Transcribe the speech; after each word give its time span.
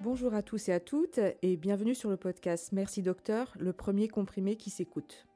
Bonjour 0.00 0.32
à 0.32 0.42
tous 0.42 0.68
et 0.68 0.72
à 0.72 0.78
toutes 0.78 1.18
et 1.42 1.56
bienvenue 1.56 1.94
sur 1.94 2.08
le 2.08 2.16
podcast 2.16 2.70
Merci 2.70 3.02
Docteur, 3.02 3.52
le 3.58 3.72
premier 3.72 4.06
comprimé 4.06 4.54
qui 4.54 4.70
s'écoute. 4.70 5.26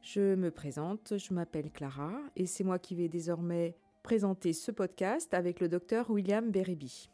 Je 0.00 0.34
me 0.34 0.50
présente, 0.50 1.18
je 1.18 1.34
m'appelle 1.34 1.70
Clara 1.70 2.14
et 2.34 2.46
c'est 2.46 2.64
moi 2.64 2.78
qui 2.78 2.94
vais 2.94 3.08
désormais 3.08 3.76
présenter 4.02 4.54
ce 4.54 4.70
podcast 4.70 5.34
avec 5.34 5.60
le 5.60 5.68
docteur 5.68 6.08
William 6.08 6.50
Berryby. 6.50 7.10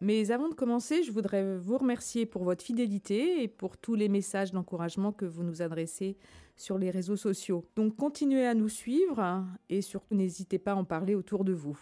Mais 0.00 0.30
avant 0.30 0.48
de 0.48 0.54
commencer, 0.54 1.02
je 1.02 1.10
voudrais 1.10 1.58
vous 1.58 1.78
remercier 1.78 2.24
pour 2.24 2.44
votre 2.44 2.64
fidélité 2.64 3.42
et 3.42 3.48
pour 3.48 3.76
tous 3.76 3.96
les 3.96 4.08
messages 4.08 4.52
d'encouragement 4.52 5.10
que 5.10 5.26
vous 5.26 5.42
nous 5.42 5.60
adressez 5.60 6.16
sur 6.54 6.78
les 6.78 6.90
réseaux 6.90 7.16
sociaux. 7.16 7.66
Donc 7.74 7.96
continuez 7.96 8.46
à 8.46 8.54
nous 8.54 8.68
suivre 8.68 9.44
et 9.68 9.82
surtout 9.82 10.14
n'hésitez 10.14 10.60
pas 10.60 10.72
à 10.72 10.76
en 10.76 10.84
parler 10.84 11.16
autour 11.16 11.44
de 11.44 11.52
vous. 11.52 11.76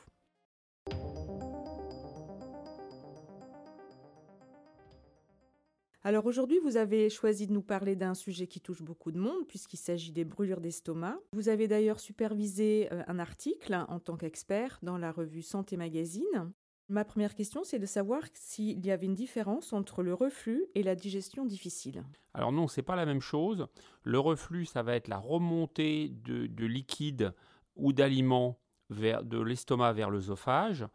Alors 6.05 6.27
aujourd'hui, 6.27 6.59
vous 6.63 6.77
avez 6.77 7.11
choisi 7.11 7.47
de 7.49 7.53
nous 7.53 7.63
parler 7.63 7.97
d'un 7.97 8.15
sujet 8.15 8.47
qui 8.47 8.61
touche 8.61 8.83
beaucoup 8.83 9.11
de 9.11 9.19
monde 9.19 9.47
puisqu'il 9.49 9.79
s'agit 9.79 10.13
des 10.13 10.25
brûlures 10.25 10.61
d'estomac. 10.61 11.19
Vous 11.33 11.49
avez 11.49 11.67
d'ailleurs 11.67 11.99
supervisé 11.99 12.89
euh, 12.93 13.03
un 13.09 13.19
article 13.19 13.75
en 13.89 13.99
tant 13.99 14.17
qu'expert 14.17 14.79
dans 14.83 14.97
la 14.97 15.11
revue 15.11 15.43
Santé 15.43 15.77
Magazine. 15.77 16.53
Ma 16.89 17.05
première 17.05 17.35
question, 17.35 17.65
c'est 17.65 17.79
de 17.79 17.85
savoir 17.85 18.23
s'il 18.33 18.85
y 18.87 18.91
avait 18.91 19.07
une 19.07 19.15
différence 19.15 19.73
entre 19.73 20.03
le 20.03 20.15
reflux 20.15 20.67
et 20.75 20.83
la 20.83 20.95
digestion 20.95 21.45
difficile. 21.45 22.05
Alors 22.33 22.53
non, 22.53 22.69
c'est 22.69 22.83
pas 22.83 22.97
la 22.97 23.05
même 23.05 23.21
chose. 23.21 23.67
Le 24.05 24.19
reflux, 24.19 24.65
ça 24.65 24.83
va 24.83 24.95
être 24.95 25.09
la 25.09 25.19
remontée 25.19 26.09
de, 26.09 26.47
de 26.47 26.65
liquide 26.65 27.35
ou 27.77 27.93
d'aliments 27.93 28.59
de 28.91 29.43
l'estomac 29.43 29.93
vers 29.93 30.09
l'œsophage. 30.09 30.87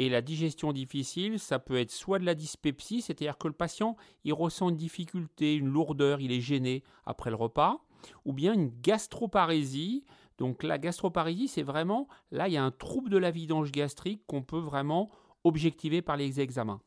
Et 0.00 0.08
la 0.08 0.22
digestion 0.22 0.72
difficile, 0.72 1.40
ça 1.40 1.58
peut 1.58 1.76
être 1.76 1.90
soit 1.90 2.20
de 2.20 2.24
la 2.24 2.36
dyspepsie, 2.36 3.02
c'est-à-dire 3.02 3.36
que 3.36 3.48
le 3.48 3.52
patient 3.52 3.96
il 4.22 4.32
ressent 4.32 4.68
une 4.68 4.76
difficulté, 4.76 5.56
une 5.56 5.66
lourdeur, 5.66 6.20
il 6.20 6.30
est 6.30 6.40
gêné 6.40 6.84
après 7.04 7.30
le 7.30 7.36
repas, 7.36 7.84
ou 8.24 8.32
bien 8.32 8.54
une 8.54 8.70
gastroparésie. 8.80 10.04
Donc 10.38 10.62
la 10.62 10.78
gastroparésie, 10.78 11.48
c'est 11.48 11.64
vraiment, 11.64 12.06
là, 12.30 12.46
il 12.46 12.54
y 12.54 12.56
a 12.56 12.62
un 12.62 12.70
trouble 12.70 13.10
de 13.10 13.16
la 13.16 13.32
vidange 13.32 13.72
gastrique 13.72 14.22
qu'on 14.28 14.44
peut 14.44 14.60
vraiment 14.60 15.10
objectiver 15.42 16.00
par 16.00 16.16
les 16.16 16.40
examens. 16.40 16.80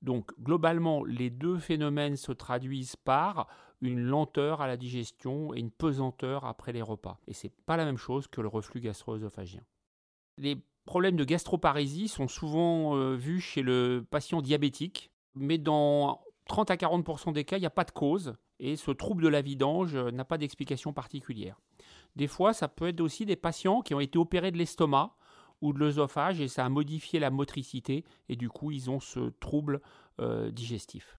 Donc 0.00 0.32
globalement, 0.40 1.04
les 1.04 1.28
deux 1.28 1.58
phénomènes 1.58 2.16
se 2.16 2.32
traduisent 2.32 2.96
par 2.96 3.46
une 3.82 4.00
lenteur 4.00 4.62
à 4.62 4.66
la 4.66 4.78
digestion 4.78 5.52
et 5.52 5.58
une 5.58 5.70
pesanteur 5.70 6.46
après 6.46 6.72
les 6.72 6.80
repas. 6.80 7.20
Et 7.26 7.34
c'est 7.34 7.52
pas 7.66 7.76
la 7.76 7.84
même 7.84 7.98
chose 7.98 8.26
que 8.26 8.40
le 8.40 8.48
reflux 8.48 8.80
gastro-œsophagien. 8.80 9.60
Les 10.38 10.56
problèmes 10.84 11.16
de 11.16 11.24
gastroparésie 11.24 12.08
sont 12.08 12.28
souvent 12.28 12.96
euh, 12.96 13.14
vus 13.14 13.40
chez 13.40 13.62
le 13.62 14.04
patient 14.08 14.42
diabétique, 14.42 15.10
mais 15.34 15.58
dans 15.58 16.20
30 16.46 16.70
à 16.70 16.76
40% 16.76 17.32
des 17.32 17.44
cas, 17.44 17.56
il 17.56 17.60
n'y 17.60 17.66
a 17.66 17.70
pas 17.70 17.84
de 17.84 17.90
cause 17.90 18.34
et 18.60 18.76
ce 18.76 18.90
trouble 18.90 19.22
de 19.22 19.28
la 19.28 19.42
vidange 19.42 19.94
euh, 19.94 20.10
n'a 20.10 20.24
pas 20.24 20.38
d'explication 20.38 20.92
particulière. 20.92 21.60
Des 22.16 22.28
fois, 22.28 22.52
ça 22.52 22.68
peut 22.68 22.88
être 22.88 23.00
aussi 23.00 23.26
des 23.26 23.36
patients 23.36 23.82
qui 23.82 23.94
ont 23.94 24.00
été 24.00 24.18
opérés 24.18 24.52
de 24.52 24.58
l'estomac 24.58 25.16
ou 25.60 25.72
de 25.72 25.78
l'œsophage 25.78 26.40
et 26.40 26.48
ça 26.48 26.64
a 26.64 26.68
modifié 26.68 27.18
la 27.18 27.30
motricité 27.30 28.04
et 28.28 28.36
du 28.36 28.48
coup, 28.48 28.70
ils 28.70 28.90
ont 28.90 29.00
ce 29.00 29.30
trouble 29.40 29.80
euh, 30.20 30.50
digestif. 30.50 31.18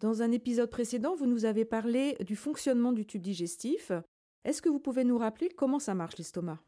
Dans 0.00 0.22
un 0.22 0.32
épisode 0.32 0.70
précédent, 0.70 1.14
vous 1.14 1.26
nous 1.26 1.44
avez 1.44 1.64
parlé 1.64 2.16
du 2.26 2.34
fonctionnement 2.34 2.92
du 2.92 3.06
tube 3.06 3.22
digestif. 3.22 3.92
Est-ce 4.44 4.62
que 4.62 4.68
vous 4.68 4.80
pouvez 4.80 5.04
nous 5.04 5.18
rappeler 5.18 5.48
comment 5.48 5.78
ça 5.78 5.94
marche 5.94 6.16
l'estomac? 6.18 6.58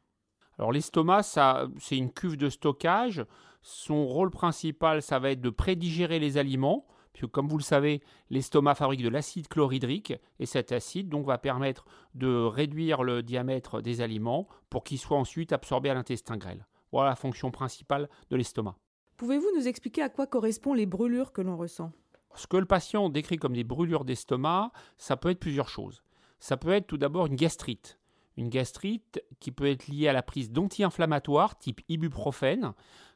Alors 0.59 0.73
l'estomac, 0.73 1.23
c'est 1.23 1.97
une 1.97 2.13
cuve 2.13 2.37
de 2.37 2.49
stockage. 2.49 3.25
Son 3.63 4.07
rôle 4.07 4.31
principal, 4.31 5.03
ça 5.03 5.19
va 5.19 5.31
être 5.31 5.41
de 5.41 5.51
prédigérer 5.51 6.19
les 6.19 6.37
aliments, 6.39 6.87
puisque 7.13 7.31
comme 7.31 7.49
vous 7.49 7.59
le 7.59 7.63
savez, 7.63 8.03
l'estomac 8.31 8.75
fabrique 8.75 9.03
de 9.03 9.09
l'acide 9.09 9.49
chlorhydrique, 9.49 10.13
et 10.39 10.47
cet 10.47 10.73
acide 10.73 11.09
donc 11.09 11.27
va 11.27 11.39
permettre 11.39 11.87
de 12.15 12.45
réduire 12.45 13.03
le 13.03 13.23
diamètre 13.23 13.81
des 13.81 14.01
aliments 14.01 14.47
pour 14.71 14.85
qu'ils 14.85 14.99
soient 14.99 15.19
ensuite 15.19 15.53
absorbés 15.53 15.91
à 15.91 15.95
l'intestin 15.95 16.37
grêle. 16.37 16.67
Voilà 16.93 17.11
la 17.11 17.17
fonction 17.17 17.51
principale 17.51 18.09
de 18.31 18.37
l'estomac. 18.37 18.77
Pouvez-vous 19.17 19.51
nous 19.57 19.67
expliquer 19.69 20.03
à 20.03 20.09
quoi 20.09 20.27
correspondent 20.27 20.77
les 20.77 20.87
brûlures 20.87 21.33
que 21.33 21.41
l'on 21.41 21.57
ressent? 21.57 21.93
Ce 22.37 22.47
que 22.47 22.57
le 22.57 22.67
patient 22.67 23.09
décrit 23.09 23.37
comme 23.37 23.55
des 23.55 23.65
brûlures 23.65 24.05
d'estomac, 24.05 24.73
ça 24.99 25.17
peut 25.17 25.31
être 25.31 25.41
plusieurs 25.41 25.69
choses. 25.69 26.03
Ça 26.41 26.57
peut 26.57 26.73
être 26.73 26.89
tout 26.89 26.99
d'abord 26.99 27.27
une 27.27 27.37
gastrite 27.37 27.99
une 28.37 28.49
gastrite 28.49 29.23
qui 29.41 29.53
peut 29.53 29.69
être 29.69 29.87
liée 29.87 30.09
à 30.09 30.13
la 30.13 30.23
prise 30.23 30.51
d'anti-inflammatoires 30.51 31.59
type 31.59 31.81
ibuprofène 31.89 32.73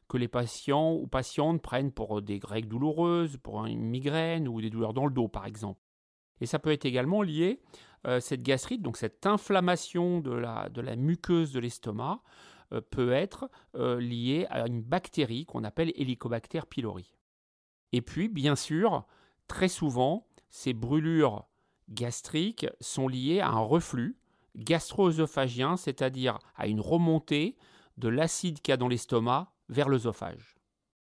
que 0.07 0.17
les 0.17 0.27
patients 0.27 0.93
ou 0.93 1.07
patientes 1.07 1.61
prennent 1.61 1.91
pour 1.91 2.21
des 2.21 2.39
grecs 2.39 2.67
douloureuses, 2.67 3.37
pour 3.37 3.65
une 3.65 3.81
migraine 3.81 4.47
ou 4.47 4.59
des 4.59 4.69
douleurs 4.69 4.93
dans 4.93 5.05
le 5.05 5.13
dos 5.13 5.27
par 5.27 5.45
exemple. 5.45 5.79
Et 6.41 6.45
ça 6.45 6.59
peut 6.59 6.71
être 6.71 6.85
également 6.85 7.21
lié, 7.21 7.61
euh, 8.07 8.19
cette 8.19 8.41
gastrite, 8.41 8.81
donc 8.81 8.97
cette 8.97 9.25
inflammation 9.25 10.19
de 10.21 10.31
la, 10.31 10.95
muqueuse 10.95 11.51
de 11.51 11.59
l'estomac, 11.59 12.21
euh, 12.71 12.81
peut 12.81 13.11
être 13.11 13.49
euh, 13.75 13.99
liée 13.99 14.47
à 14.49 14.67
une 14.67 14.81
bactérie 14.81 15.45
qu'on 15.45 15.63
appelle 15.63 15.91
Helicobacter 15.95 16.61
pylori. 16.69 17.13
Et 17.91 18.01
puis, 18.01 18.29
bien 18.29 18.55
sûr, 18.55 19.05
très 19.47 19.67
souvent, 19.67 20.27
ces 20.49 20.73
brûlures 20.73 21.45
gastriques 21.89 22.67
sont 22.79 23.07
liées 23.07 23.41
à 23.41 23.49
un 23.49 23.59
reflux, 23.59 24.17
gastro-œsophagien, 24.59 25.77
c'est-à-dire 25.77 26.39
à 26.55 26.67
une 26.67 26.81
remontée 26.81 27.57
de 27.97 28.09
l'acide 28.09 28.61
qu'il 28.61 28.71
y 28.71 28.73
a 28.73 28.77
dans 28.77 28.87
l'estomac 28.87 29.51
vers 29.69 29.89
l'œsophage. 29.89 30.55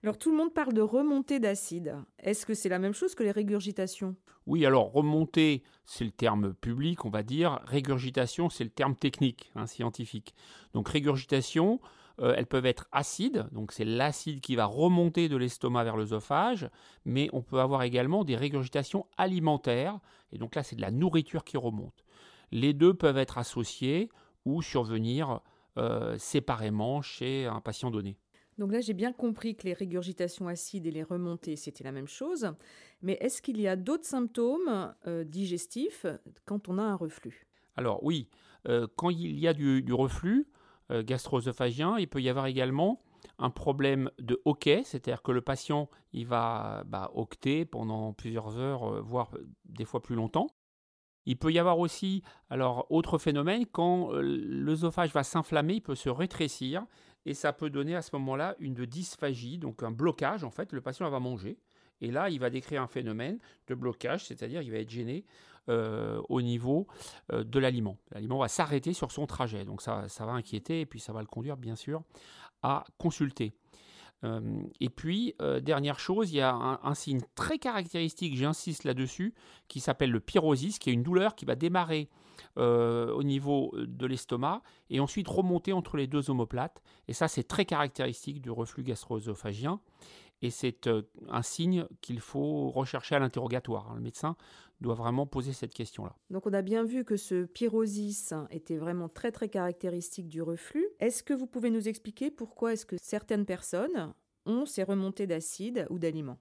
Alors 0.03 0.17
tout 0.17 0.31
le 0.31 0.37
monde 0.37 0.53
parle 0.53 0.73
de 0.73 0.81
remontée 0.81 1.39
d'acide. 1.39 1.95
Est-ce 2.19 2.45
que 2.45 2.53
c'est 2.53 2.69
la 2.69 2.79
même 2.79 2.93
chose 2.93 3.15
que 3.15 3.23
les 3.23 3.31
régurgitations? 3.31 4.15
Oui, 4.45 4.65
alors 4.65 4.91
remontée, 4.91 5.63
c'est 5.85 6.05
le 6.05 6.11
terme 6.11 6.53
public, 6.53 7.03
on 7.03 7.09
va 7.09 7.23
dire. 7.23 7.59
Régurgitation, 7.65 8.49
c'est 8.49 8.63
le 8.63 8.69
terme 8.69 8.95
technique, 8.95 9.51
hein, 9.55 9.65
scientifique. 9.65 10.33
Donc 10.73 10.87
régurgitation, 10.87 11.81
euh, 12.21 12.33
elles 12.37 12.45
peuvent 12.45 12.65
être 12.65 12.87
acides, 12.91 13.47
donc 13.51 13.71
c'est 13.71 13.85
l'acide 13.85 14.41
qui 14.41 14.55
va 14.55 14.65
remonter 14.65 15.29
de 15.29 15.37
l'estomac 15.37 15.83
vers 15.83 15.97
l'œsophage, 15.97 16.69
mais 17.05 17.29
on 17.33 17.41
peut 17.41 17.59
avoir 17.59 17.83
également 17.83 18.23
des 18.23 18.35
régurgitations 18.35 19.05
alimentaires, 19.17 19.99
et 20.31 20.37
donc 20.37 20.55
là 20.55 20.63
c'est 20.63 20.75
de 20.75 20.81
la 20.81 20.91
nourriture 20.91 21.43
qui 21.43 21.57
remonte. 21.57 22.05
Les 22.51 22.73
deux 22.73 22.93
peuvent 22.93 23.17
être 23.17 23.37
associés 23.37 24.09
ou 24.45 24.61
survenir 24.61 25.41
euh, 25.77 26.17
séparément 26.17 27.03
chez 27.03 27.45
un 27.45 27.61
patient 27.61 27.91
donné. 27.91 28.17
Donc 28.57 28.71
là, 28.71 28.81
j'ai 28.81 28.93
bien 28.93 29.13
compris 29.13 29.55
que 29.55 29.67
les 29.67 29.73
régurgitations 29.73 30.47
acides 30.47 30.87
et 30.87 30.91
les 30.91 31.03
remontées, 31.03 31.55
c'était 31.55 31.83
la 31.83 31.91
même 31.91 32.07
chose. 32.07 32.51
Mais 33.03 33.13
est-ce 33.21 33.43
qu'il 33.43 33.61
y 33.61 33.67
a 33.67 33.75
d'autres 33.75 34.05
symptômes 34.05 34.95
euh, 35.05 35.23
digestifs 35.23 36.07
quand 36.45 36.67
on 36.67 36.79
a 36.79 36.81
un 36.81 36.95
reflux? 36.95 37.45
Alors 37.75 38.03
oui, 38.03 38.29
euh, 38.67 38.87
quand 38.95 39.11
il 39.11 39.37
y 39.37 39.47
a 39.47 39.53
du, 39.53 39.93
reflux 39.93 40.47
gastro-œsophagien, 40.89 41.99
il 41.99 42.07
peut 42.07 42.21
y 42.21 42.29
avoir 42.29 42.47
également 42.47 43.03
un 43.37 43.49
problème 43.49 44.09
de 44.19 44.41
hoquet, 44.45 44.81
c'est-à-dire 44.85 45.21
que 45.21 45.33
le 45.33 45.41
patient 45.41 45.89
il 46.13 46.25
va 46.25 46.85
bah, 46.87 47.11
octer 47.13 47.65
pendant 47.65 48.13
plusieurs 48.13 48.57
heures, 48.57 49.03
voire 49.03 49.31
des 49.65 49.85
fois 49.85 50.01
plus 50.01 50.15
longtemps. 50.15 50.47
Il 51.27 51.35
peut 51.37 51.51
y 51.51 51.59
avoir 51.59 51.77
aussi, 51.77 52.23
alors, 52.49 52.87
autre 52.89 53.17
phénomène, 53.17 53.65
quand 53.65 54.13
euh, 54.13 54.21
l'œsophage 54.21 55.11
va 55.11 55.23
s'inflammer, 55.23 55.75
il 55.75 55.81
peut 55.81 55.93
se 55.93 56.09
rétrécir 56.09 56.85
et 57.25 57.33
ça 57.33 57.51
peut 57.51 57.69
donner 57.69 57.95
à 57.95 58.01
ce 58.01 58.15
moment-là 58.15 58.55
une 58.59 58.85
dysphagie, 58.85 59.57
donc 59.57 59.83
un 59.83 59.91
blocage 59.91 60.45
en 60.45 60.51
fait, 60.51 60.71
le 60.71 60.79
patient 60.79 61.07
va 61.09 61.19
manger. 61.19 61.59
Et 61.99 62.11
là, 62.11 62.29
il 62.29 62.39
va 62.39 62.49
décrire 62.49 62.81
un 62.81 62.87
phénomène 62.87 63.39
de 63.67 63.75
blocage, 63.75 64.25
c'est-à-dire 64.25 64.61
il 64.61 64.71
va 64.71 64.77
être 64.77 64.89
gêné 64.89 65.25
euh, 65.67 66.21
au 66.29 66.41
niveau 66.41 66.87
euh, 67.33 67.43
de 67.43 67.59
l'aliment. 67.59 67.97
L'aliment 68.11 68.39
va 68.39 68.47
s'arrêter 68.47 68.93
sur 68.93 69.11
son 69.11 69.27
trajet, 69.27 69.65
donc 69.65 69.81
ça, 69.81 70.07
ça 70.07 70.25
va 70.25 70.31
inquiéter 70.31 70.79
et 70.79 70.85
puis 70.85 71.01
ça 71.01 71.11
va 71.11 71.19
le 71.19 71.27
conduire 71.27 71.57
bien 71.57 71.75
sûr 71.75 72.03
à 72.63 72.85
consulter. 72.97 73.51
Euh, 74.23 74.61
et 74.79 74.89
puis, 74.89 75.35
euh, 75.41 75.59
dernière 75.59 75.99
chose, 75.99 76.31
il 76.31 76.37
y 76.37 76.41
a 76.41 76.53
un, 76.53 76.93
signe 76.93 77.21
très 77.35 77.59
caractéristique, 77.59 78.35
j'insiste 78.35 78.83
là-dessus, 78.83 79.33
qui 79.67 79.79
s'appelle 79.79 80.11
le 80.11 80.19
pyrosis, 80.19 80.79
qui 80.79 80.89
est 80.89 80.93
une 80.93 81.03
douleur 81.03 81.35
qui 81.35 81.45
va 81.45 81.55
démarrer 81.55 82.09
euh, 82.57 83.11
au 83.13 83.23
niveau 83.23 83.73
de 83.75 84.05
l'estomac 84.05 84.61
et 84.89 84.99
ensuite 84.99 85.27
remonter 85.27 85.73
entre 85.73 85.97
les 85.97 86.07
deux 86.07 86.29
omoplates. 86.29 86.81
Et 87.07 87.13
ça, 87.13 87.27
c'est 87.27 87.43
très 87.43 87.65
caractéristique 87.65 88.41
du 88.41 88.49
reflux 88.49 88.83
gastro-œsophagien. 88.83 89.79
Et 90.41 90.49
c'est 90.51 90.89
un 91.29 91.41
signe 91.41 91.85
qu'il 92.01 92.19
faut 92.19 92.69
rechercher 92.69 93.15
à 93.15 93.19
l'interrogatoire. 93.19 93.95
Le 93.95 94.01
médecin 94.01 94.35
doit 94.81 94.93
vraiment 94.93 95.25
poser 95.25 95.53
cette 95.53 95.73
question-là. 95.73 96.15
Donc 96.29 96.45
on 96.45 96.53
a 96.53 96.61
bien 96.61 96.83
vu 96.83 97.03
que 97.03 97.17
ce 97.17 97.45
pyrosis 97.45 98.33
était 98.51 98.77
vraiment 98.77 99.09
très 99.09 99.31
très 99.31 99.49
caractéristique 99.49 100.27
du 100.27 100.41
reflux. 100.41 100.87
Est-ce 100.99 101.23
que 101.23 101.33
vous 101.33 101.47
pouvez 101.47 101.71
nous 101.71 101.87
expliquer 101.87 102.29
pourquoi 102.29 102.73
est-ce 102.73 102.85
que 102.85 102.97
certaines 103.01 103.45
personnes 103.45 104.13
ont 104.45 104.65
ces 104.65 104.83
remontées 104.83 105.27
d'acide 105.27 105.87
ou 105.89 105.97
d'aliments? 105.99 106.37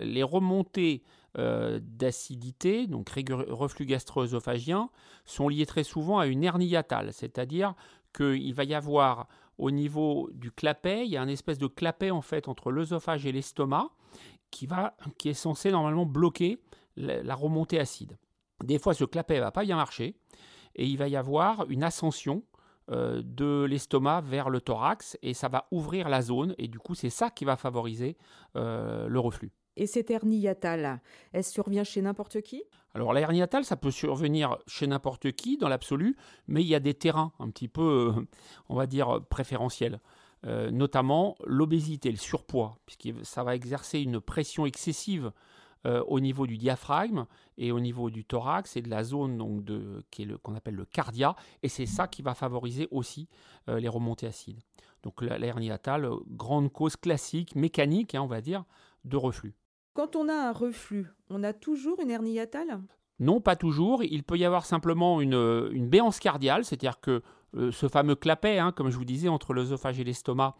Les 0.00 0.22
remontées 0.22 1.04
euh, 1.38 1.80
d'acidité, 1.82 2.86
donc 2.86 3.08
reflux 3.08 3.86
gastro-œsophagien, 3.86 4.90
sont 5.24 5.48
liées 5.48 5.64
très 5.64 5.84
souvent 5.84 6.18
à 6.18 6.26
une 6.26 6.44
hernie 6.44 6.66
hiatale, 6.66 7.12
c'est-à-dire 7.12 7.74
qu'il 8.14 8.54
va 8.54 8.64
y 8.64 8.74
avoir 8.74 9.28
au 9.58 9.70
niveau 9.70 10.30
du 10.32 10.50
clapet, 10.50 11.06
il 11.06 11.10
y 11.10 11.16
a 11.16 11.22
un 11.22 11.28
espèce 11.28 11.58
de 11.58 11.66
clapet 11.66 12.10
en 12.10 12.22
fait 12.22 12.48
entre 12.48 12.70
l'œsophage 12.70 13.26
et 13.26 13.32
l'estomac 13.32 13.90
qui, 14.50 14.66
va, 14.66 14.96
qui 15.18 15.28
est 15.28 15.34
censé 15.34 15.70
normalement 15.70 16.06
bloquer 16.06 16.58
la, 16.96 17.34
remontée 17.34 17.78
acide. 17.78 18.18
Des 18.64 18.78
fois, 18.78 18.94
ce 18.94 19.04
clapet 19.04 19.40
va 19.40 19.50
pas 19.50 19.64
bien 19.64 19.76
marcher 19.76 20.16
et 20.74 20.86
il 20.86 20.96
va 20.96 21.08
y 21.08 21.16
avoir 21.16 21.68
une 21.70 21.82
ascension 21.82 22.42
euh, 22.90 23.22
de 23.24 23.64
l'estomac 23.64 24.20
vers 24.22 24.50
le 24.50 24.60
thorax 24.60 25.18
et 25.22 25.34
ça 25.34 25.48
va 25.48 25.66
ouvrir 25.70 26.08
la 26.08 26.22
zone 26.22 26.54
et 26.56 26.68
du 26.68 26.78
coup 26.78 26.94
c'est 26.94 27.10
ça 27.10 27.30
qui 27.30 27.44
va 27.44 27.56
favoriser 27.56 28.16
euh, 28.56 29.08
le 29.08 29.18
reflux. 29.18 29.52
Et 29.76 29.86
cette 29.86 30.10
hernie 30.10 30.38
hiatale, 30.38 31.00
elle 31.32 31.44
survient 31.44 31.84
chez 31.84 32.00
n'importe 32.00 32.40
qui? 32.40 32.62
Alors 32.94 33.12
la 33.12 33.20
hernie 33.20 33.42
ça 33.62 33.76
peut 33.76 33.90
survenir 33.90 34.56
chez 34.66 34.86
n'importe 34.86 35.32
qui 35.32 35.58
dans 35.58 35.68
l'absolu, 35.68 36.16
mais 36.48 36.62
il 36.62 36.66
y 36.66 36.74
a 36.74 36.80
des 36.80 36.94
terrains 36.94 37.32
un 37.38 37.50
petit 37.50 37.68
peu, 37.68 38.14
euh, 38.16 38.22
on 38.70 38.74
va 38.74 38.86
dire, 38.86 39.20
préférentiels. 39.28 40.00
Euh, 40.46 40.70
notamment 40.70 41.36
l'obésité, 41.44 42.10
le 42.10 42.16
surpoids, 42.16 42.78
puisque 42.86 43.24
ça 43.24 43.42
va 43.42 43.54
exercer 43.54 44.00
une 44.00 44.20
pression 44.20 44.64
excessive 44.64 45.32
euh, 45.84 46.02
au 46.06 46.20
niveau 46.20 46.46
du 46.46 46.56
diaphragme 46.56 47.26
et 47.58 47.72
au 47.72 47.80
niveau 47.80 48.10
du 48.10 48.24
thorax 48.24 48.76
et 48.76 48.82
de 48.82 48.88
la 48.88 49.02
zone 49.02 49.36
donc 49.36 49.64
de, 49.64 50.04
qui 50.10 50.22
est 50.22 50.38
qu'on 50.42 50.54
appelle 50.54 50.74
le 50.74 50.84
cardia, 50.84 51.36
et 51.62 51.68
c'est 51.68 51.86
ça 51.86 52.06
qui 52.06 52.22
va 52.22 52.34
favoriser 52.34 52.88
aussi 52.90 53.28
les 53.66 53.88
remontées 53.88 54.26
acides. 54.26 54.60
Donc 55.02 55.20
la, 55.22 55.38
hernie 55.38 55.66
hiatale, 55.66 56.08
grande 56.28 56.72
cause 56.72 56.96
classique, 56.96 57.54
mécanique, 57.54 58.14
hein, 58.14 58.22
on 58.22 58.26
va 58.26 58.40
dire, 58.40 58.64
de 59.04 59.16
reflux. 59.16 59.54
Quand 59.96 60.14
on 60.14 60.28
a 60.28 60.34
un 60.34 60.52
reflux, 60.52 61.06
on 61.30 61.42
a 61.42 61.54
toujours 61.54 62.00
une 62.02 62.10
hernie 62.10 62.38
Non, 63.18 63.40
pas 63.40 63.56
toujours. 63.56 64.04
Il 64.04 64.24
peut 64.24 64.36
y 64.36 64.44
avoir 64.44 64.66
simplement 64.66 65.22
une, 65.22 65.70
une 65.72 65.88
béance 65.88 66.18
cardiale, 66.18 66.66
c'est-à-dire 66.66 67.00
que 67.00 67.22
euh, 67.54 67.72
ce 67.72 67.88
fameux 67.88 68.14
clapet, 68.14 68.58
hein, 68.58 68.72
comme 68.72 68.90
je 68.90 68.98
vous 68.98 69.06
disais, 69.06 69.28
entre 69.28 69.54
l'œsophage 69.54 69.98
et 69.98 70.04
l'estomac, 70.04 70.54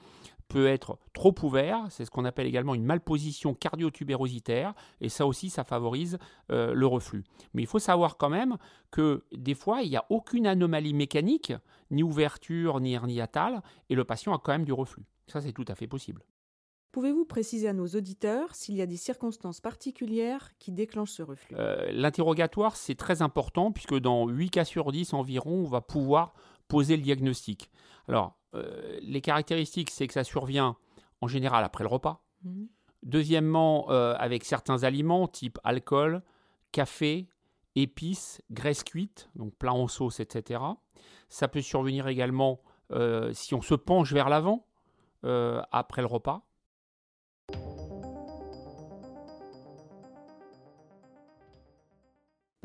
peut 0.48 0.66
être 0.66 0.98
trop 1.12 1.34
ouvert. 1.42 1.84
C'est 1.90 2.06
ce 2.06 2.10
qu'on 2.10 2.24
appelle 2.24 2.46
également 2.46 2.74
une 2.74 2.86
malposition 2.86 3.52
cardiotubérositaire. 3.52 4.72
Et 5.02 5.10
ça 5.10 5.26
aussi, 5.26 5.50
ça 5.50 5.64
favorise 5.64 6.16
euh, 6.50 6.72
le 6.72 6.86
reflux. 6.86 7.22
Mais 7.52 7.60
il 7.60 7.68
faut 7.68 7.78
savoir 7.78 8.16
quand 8.16 8.30
même 8.30 8.56
que 8.90 9.22
des 9.36 9.54
fois, 9.54 9.82
il 9.82 9.90
n'y 9.90 9.98
a 9.98 10.06
aucune 10.08 10.46
anomalie 10.46 10.94
mécanique, 10.94 11.52
ni 11.90 12.02
ouverture, 12.02 12.80
ni 12.80 12.94
hernie 12.94 13.20
et 13.90 13.94
le 13.94 14.04
patient 14.04 14.34
a 14.34 14.38
quand 14.38 14.52
même 14.52 14.64
du 14.64 14.72
reflux. 14.72 15.04
Ça, 15.26 15.42
c'est 15.42 15.52
tout 15.52 15.66
à 15.68 15.74
fait 15.74 15.86
possible. 15.86 16.22
Pouvez-vous 16.96 17.26
préciser 17.26 17.68
à 17.68 17.74
nos 17.74 17.88
auditeurs 17.88 18.54
s'il 18.54 18.74
y 18.74 18.80
a 18.80 18.86
des 18.86 18.96
circonstances 18.96 19.60
particulières 19.60 20.52
qui 20.58 20.72
déclenchent 20.72 21.10
ce 21.10 21.22
reflux? 21.22 21.54
Euh, 21.54 21.92
L'interrogatoire, 21.92 22.74
c'est 22.74 22.94
très 22.94 23.20
important 23.20 23.70
puisque 23.70 23.98
dans 23.98 24.26
8 24.26 24.48
cas 24.48 24.64
sur 24.64 24.90
10 24.90 25.12
environ, 25.12 25.56
on 25.56 25.68
va 25.68 25.82
pouvoir 25.82 26.32
poser 26.68 26.96
le 26.96 27.02
diagnostic. 27.02 27.70
Alors, 28.08 28.38
euh, 28.54 28.98
les 29.02 29.20
caractéristiques, 29.20 29.90
c'est 29.90 30.06
que 30.06 30.14
ça 30.14 30.24
survient 30.24 30.78
en 31.20 31.28
général 31.28 31.64
après 31.64 31.84
le 31.84 31.88
repas. 31.88 32.24
Mhm. 32.44 32.66
Deuxièmement, 33.02 33.90
euh, 33.90 34.14
avec 34.18 34.46
certains 34.46 34.82
aliments 34.82 35.28
type 35.28 35.58
alcool, 35.64 36.22
café, 36.72 37.28
épices, 37.74 38.40
graisse 38.50 38.84
cuite, 38.84 39.28
donc 39.34 39.54
plat 39.56 39.74
en 39.74 39.86
sauce, 39.86 40.18
etc. 40.18 40.62
Ça 41.28 41.46
peut 41.46 41.60
survenir 41.60 42.08
également 42.08 42.62
si 43.32 43.54
on 43.54 43.60
se 43.60 43.74
penche 43.74 44.14
vers 44.14 44.30
l'avant 44.30 44.64
après 45.22 46.00
le 46.00 46.06
repas. 46.06 46.45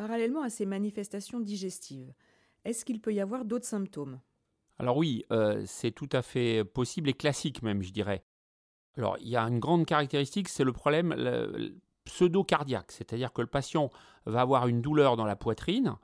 Parallèlement 0.01 0.41
à 0.41 0.49
ces 0.49 0.65
manifestations 0.65 1.39
digestives, 1.39 2.11
est-ce 2.65 2.85
qu'il 2.85 2.99
peut 2.99 3.13
y 3.13 3.19
avoir 3.19 3.45
d'autres 3.45 3.67
symptômes? 3.67 4.19
Alors 4.79 4.97
oui, 4.97 5.23
euh, 5.31 5.61
c'est 5.67 5.91
tout 5.91 6.09
à 6.11 6.23
fait 6.23 6.63
possible 6.63 7.07
et 7.07 7.13
classique 7.13 7.61
même, 7.61 7.83
je 7.83 7.91
dirais. 7.91 8.23
Alors 8.97 9.15
il 9.19 9.29
y 9.29 9.35
a 9.35 9.43
une 9.43 9.59
grande 9.59 9.85
caractéristique, 9.85 10.49
c'est 10.49 10.63
le 10.63 10.73
problème 10.73 11.13
pseudo-cardiaque, 12.05 12.91
c'est-à-dire 12.91 13.31
que 13.31 13.41
le 13.41 13.47
patient 13.47 13.91
va 14.25 14.41
avoir 14.41 14.67
une 14.67 14.81
douleur 14.81 15.17
dans 15.17 15.25
la 15.25 15.35
poitrine, 15.35 15.95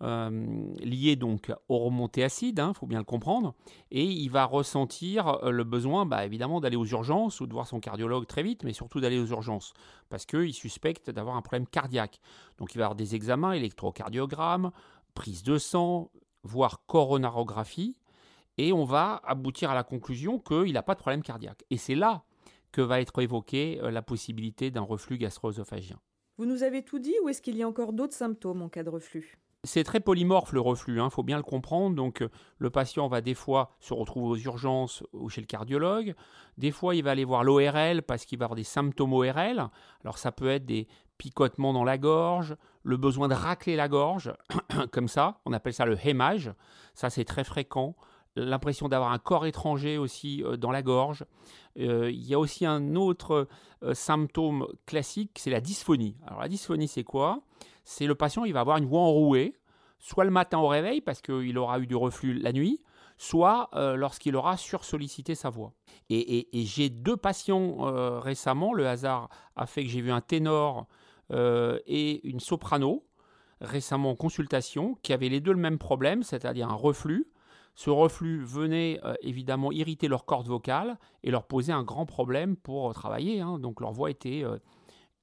lié 0.00 1.16
donc 1.16 1.52
aux 1.68 1.78
remontées 1.78 2.24
acides, 2.24 2.58
il 2.58 2.60
hein, 2.60 2.74
faut 2.74 2.86
bien 2.86 2.98
le 2.98 3.04
comprendre, 3.04 3.54
et 3.90 4.04
il 4.04 4.28
va 4.28 4.44
ressentir 4.44 5.44
euh, 5.44 5.50
le 5.50 5.64
besoin 5.64 6.06
bah, 6.06 6.24
évidemment 6.24 6.60
d'aller 6.60 6.76
aux 6.76 6.86
urgences 6.86 7.40
ou 7.40 7.46
de 7.46 7.52
voir 7.52 7.66
son 7.66 7.80
cardiologue 7.80 8.26
très 8.26 8.42
vite, 8.42 8.64
mais 8.64 8.72
surtout 8.72 9.00
d'aller 9.00 9.18
aux 9.18 9.26
urgences, 9.26 9.72
parce 10.08 10.26
qu'il 10.26 10.52
suspecte 10.52 11.10
d'avoir 11.10 11.36
un 11.36 11.42
problème 11.42 11.66
cardiaque. 11.66 12.20
Donc 12.58 12.74
il 12.74 12.78
va 12.78 12.84
avoir 12.84 12.96
des 12.96 13.14
examens, 13.14 13.52
électrocardiogramme, 13.52 14.70
prise 15.14 15.42
de 15.42 15.58
sang, 15.58 16.10
voire 16.42 16.84
coronarographie, 16.86 17.96
et 18.58 18.72
on 18.72 18.84
va 18.84 19.20
aboutir 19.24 19.70
à 19.70 19.74
la 19.74 19.84
conclusion 19.84 20.38
qu'il 20.38 20.72
n'a 20.72 20.82
pas 20.82 20.94
de 20.94 21.00
problème 21.00 21.22
cardiaque. 21.22 21.64
Et 21.70 21.76
c'est 21.76 21.94
là 21.94 22.24
que 22.72 22.80
va 22.80 23.00
être 23.00 23.22
évoquée 23.22 23.80
euh, 23.82 23.90
la 23.90 24.02
possibilité 24.02 24.70
d'un 24.70 24.82
reflux 24.82 25.16
gastro-œsophagien. 25.16 25.98
Vous 26.36 26.46
nous 26.46 26.64
avez 26.64 26.82
tout 26.82 26.98
dit 26.98 27.14
ou 27.22 27.28
est-ce 27.28 27.40
qu'il 27.40 27.56
y 27.56 27.62
a 27.62 27.68
encore 27.68 27.92
d'autres 27.92 28.14
symptômes 28.14 28.62
en 28.62 28.68
cas 28.68 28.82
de 28.82 28.90
reflux? 28.90 29.38
C'est 29.64 29.82
très 29.82 30.00
polymorphe 30.00 30.52
le 30.52 30.60
reflux, 30.60 30.96
il 30.96 31.00
hein, 31.00 31.10
faut 31.10 31.22
bien 31.22 31.36
le 31.36 31.42
comprendre. 31.42 31.96
Donc 31.96 32.22
euh, 32.22 32.28
le 32.58 32.70
patient 32.70 33.08
va 33.08 33.20
des 33.20 33.34
fois 33.34 33.72
se 33.80 33.94
retrouver 33.94 34.28
aux 34.28 34.36
urgences 34.36 35.02
ou 35.12 35.28
chez 35.28 35.40
le 35.40 35.46
cardiologue. 35.46 36.14
Des 36.58 36.70
fois, 36.70 36.94
il 36.94 37.02
va 37.02 37.10
aller 37.10 37.24
voir 37.24 37.42
l'ORL 37.42 38.02
parce 38.02 38.24
qu'il 38.24 38.38
va 38.38 38.44
avoir 38.44 38.56
des 38.56 38.64
symptômes 38.64 39.12
ORL. 39.12 39.68
Alors 40.02 40.18
ça 40.18 40.32
peut 40.32 40.48
être 40.48 40.66
des 40.66 40.86
picotements 41.18 41.72
dans 41.72 41.84
la 41.84 41.98
gorge, 41.98 42.56
le 42.82 42.96
besoin 42.96 43.28
de 43.28 43.34
racler 43.34 43.76
la 43.76 43.88
gorge, 43.88 44.32
comme 44.92 45.08
ça. 45.08 45.40
On 45.46 45.52
appelle 45.52 45.74
ça 45.74 45.86
le 45.86 45.96
hémage. 46.06 46.52
Ça, 46.94 47.10
c'est 47.10 47.24
très 47.24 47.44
fréquent. 47.44 47.96
L'impression 48.36 48.88
d'avoir 48.88 49.12
un 49.12 49.18
corps 49.18 49.46
étranger 49.46 49.96
aussi 49.96 50.42
euh, 50.42 50.56
dans 50.56 50.72
la 50.72 50.82
gorge. 50.82 51.24
Euh, 51.78 52.10
il 52.10 52.24
y 52.24 52.34
a 52.34 52.38
aussi 52.38 52.66
un 52.66 52.94
autre 52.96 53.48
symptôme 53.92 54.66
classique, 54.86 55.32
c'est 55.36 55.50
la 55.50 55.60
dysphonie. 55.60 56.16
Alors 56.26 56.40
la 56.40 56.48
dysphonie, 56.48 56.88
c'est 56.88 57.04
quoi? 57.04 57.42
C'est 57.84 58.06
le 58.06 58.14
patient, 58.14 58.44
il 58.44 58.52
va 58.52 58.60
avoir 58.60 58.78
une 58.78 58.86
voix 58.86 59.00
enrouée, 59.00 59.54
soit 59.98 60.24
le 60.24 60.30
matin 60.30 60.58
au 60.58 60.68
réveil 60.68 61.00
parce 61.00 61.22
qu'il 61.22 61.56
aura 61.58 61.78
eu 61.78 61.86
du 61.86 61.96
reflux 61.96 62.34
la 62.34 62.52
nuit, 62.52 62.82
soit 63.16 63.70
euh, 63.74 63.96
lorsqu'il 63.96 64.36
aura 64.36 64.56
sursollicité 64.56 65.34
sa 65.34 65.50
voix. 65.50 65.72
Et, 66.10 66.48
j'ai 66.52 66.90
deux 66.90 67.16
patients 67.16 67.86
euh, 67.86 68.18
récemment, 68.20 68.74
le 68.74 68.86
hasard 68.86 69.28
a 69.56 69.66
fait 69.66 69.84
que 69.84 69.90
j'ai 69.90 70.00
vu 70.00 70.10
un 70.10 70.20
ténor 70.20 70.86
euh, 71.32 71.78
et 71.86 72.26
une 72.28 72.40
soprano 72.40 73.06
récemment 73.60 74.10
en 74.10 74.16
consultation 74.16 74.96
qui 75.02 75.12
avaient 75.12 75.28
les 75.28 75.40
deux 75.40 75.52
le 75.52 75.58
même 75.58 75.78
problème, 75.78 76.22
c'est-à-dire 76.22 76.68
un 76.68 76.74
reflux. 76.74 77.26
Ce 77.76 77.90
reflux 77.90 78.44
venait 78.44 79.00
évidemment 79.20 79.72
irriter 79.72 80.06
leur 80.06 80.26
corde 80.26 80.46
vocale 80.46 80.96
et 81.24 81.30
leur 81.30 81.44
poser 81.44 81.72
un 81.72 81.82
grand 81.82 82.06
problème 82.06 82.56
pour 82.56 82.92
travailler, 82.94 83.40
hein. 83.40 83.58
donc 83.58 83.80
leur 83.80 83.90
voix 83.90 84.10
était, 84.10 84.44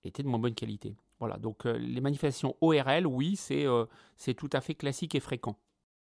était 0.04 0.24
de 0.24 0.28
moins 0.28 0.40
bonne 0.40 0.56
qualité. 0.56 0.96
Voilà, 1.22 1.38
donc 1.38 1.68
euh, 1.68 1.78
les 1.78 2.02
manifestations 2.02 2.56
ORL, 2.62 3.06
oui, 3.06 3.40
euh, 3.52 3.86
c'est 4.18 4.34
tout 4.34 4.50
à 4.54 4.60
fait 4.60 4.74
classique 4.74 5.14
et 5.14 5.20
fréquent. 5.20 5.56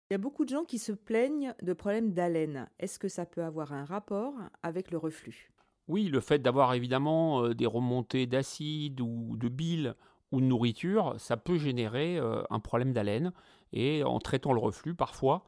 Il 0.10 0.14
y 0.14 0.16
a 0.16 0.20
beaucoup 0.20 0.46
de 0.46 0.50
gens 0.50 0.66
qui 0.66 0.78
se 0.78 0.92
plaignent 0.92 1.56
de 1.64 1.74
problèmes 1.74 2.14
d'haleine. 2.14 2.70
Est-ce 2.78 3.00
que 3.00 3.08
ça 3.08 3.26
peut 3.26 3.44
avoir 3.44 3.74
un 3.74 3.86
rapport 3.86 4.36
avec 4.62 4.92
le 4.92 5.00
reflux? 5.00 5.52
Oui, 5.88 6.10
le 6.10 6.20
fait 6.20 6.38
d'avoir 6.38 6.76
évidemment 6.76 7.44
euh, 7.44 7.56
des 7.56 7.66
remontées 7.66 8.28
d'acide 8.28 9.02
ou 9.02 9.36
de 9.36 9.50
bile 9.50 9.96
ou 10.32 10.42
de 10.42 10.46
nourriture, 10.46 11.16
ça 11.18 11.38
peut 11.38 11.58
générer 11.58 12.20
un 12.52 12.60
problème 12.60 12.94
d'haleine. 12.94 13.34
Et 13.74 14.04
en 14.04 14.20
traitant 14.20 14.54
le 14.54 14.60
reflux, 14.60 14.94
parfois, 14.94 15.48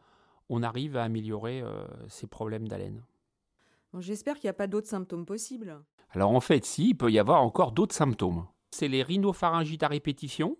on 0.49 0.63
arrive 0.63 0.97
à 0.97 1.03
améliorer 1.03 1.63
ces 2.07 2.25
problèmes 2.25 2.67
d'haleine. 2.67 3.03
J'espère 3.99 4.39
qu'il 4.39 4.47
n'y 4.47 4.49
a 4.49 4.55
pas 4.55 4.65
d'autres 4.65 4.87
symptômes 4.87 5.27
possibles. 5.27 5.79
Alors 6.09 6.31
en 6.31 6.39
fait, 6.39 6.65
si, 6.65 6.89
il 6.89 6.95
peut 6.95 7.11
y 7.11 7.19
avoir 7.19 7.43
encore 7.43 7.73
d'autres 7.73 7.93
symptômes 7.93 8.47
c'est 8.71 8.87
les 8.87 9.03
rhinopharyngites 9.03 9.83
à 9.83 9.87
répétition. 9.87 10.57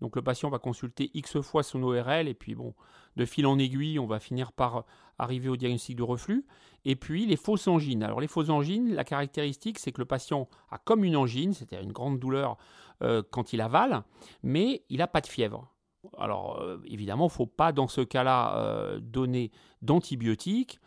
Donc 0.00 0.16
le 0.16 0.22
patient 0.22 0.50
va 0.50 0.58
consulter 0.58 1.10
X 1.14 1.40
fois 1.40 1.62
son 1.62 1.82
ORL 1.82 2.28
et 2.28 2.34
puis 2.34 2.54
bon, 2.54 2.74
de 3.16 3.24
fil 3.24 3.46
en 3.46 3.58
aiguille, 3.58 3.98
on 3.98 4.06
va 4.06 4.18
finir 4.18 4.52
par 4.52 4.84
arriver 5.18 5.48
au 5.48 5.56
diagnostic 5.56 5.96
de 5.96 6.02
reflux. 6.02 6.44
Et 6.84 6.96
puis 6.96 7.26
les 7.26 7.36
fausses 7.36 7.68
angines. 7.68 8.02
Alors 8.02 8.20
les 8.20 8.28
fausses 8.28 8.50
angines, 8.50 8.94
la 8.94 9.04
caractéristique, 9.04 9.78
c'est 9.78 9.92
que 9.92 10.00
le 10.00 10.04
patient 10.04 10.48
a 10.70 10.78
comme 10.78 11.04
une 11.04 11.16
angine, 11.16 11.54
c'est-à-dire 11.54 11.84
une 11.84 11.92
grande 11.92 12.18
douleur 12.18 12.58
euh, 13.02 13.22
quand 13.30 13.52
il 13.52 13.60
avale, 13.60 14.02
mais 14.42 14.84
il 14.90 14.98
n'a 14.98 15.06
pas 15.06 15.20
de 15.20 15.26
fièvre. 15.26 15.70
Alors 16.18 16.60
euh, 16.60 16.78
évidemment, 16.86 17.24
il 17.24 17.28
ne 17.28 17.32
faut 17.32 17.46
pas 17.46 17.72
dans 17.72 17.88
ce 17.88 18.00
cas-là 18.00 18.58
euh, 18.58 19.00
donner 19.00 19.52
d'antibiotiques. 19.80 20.80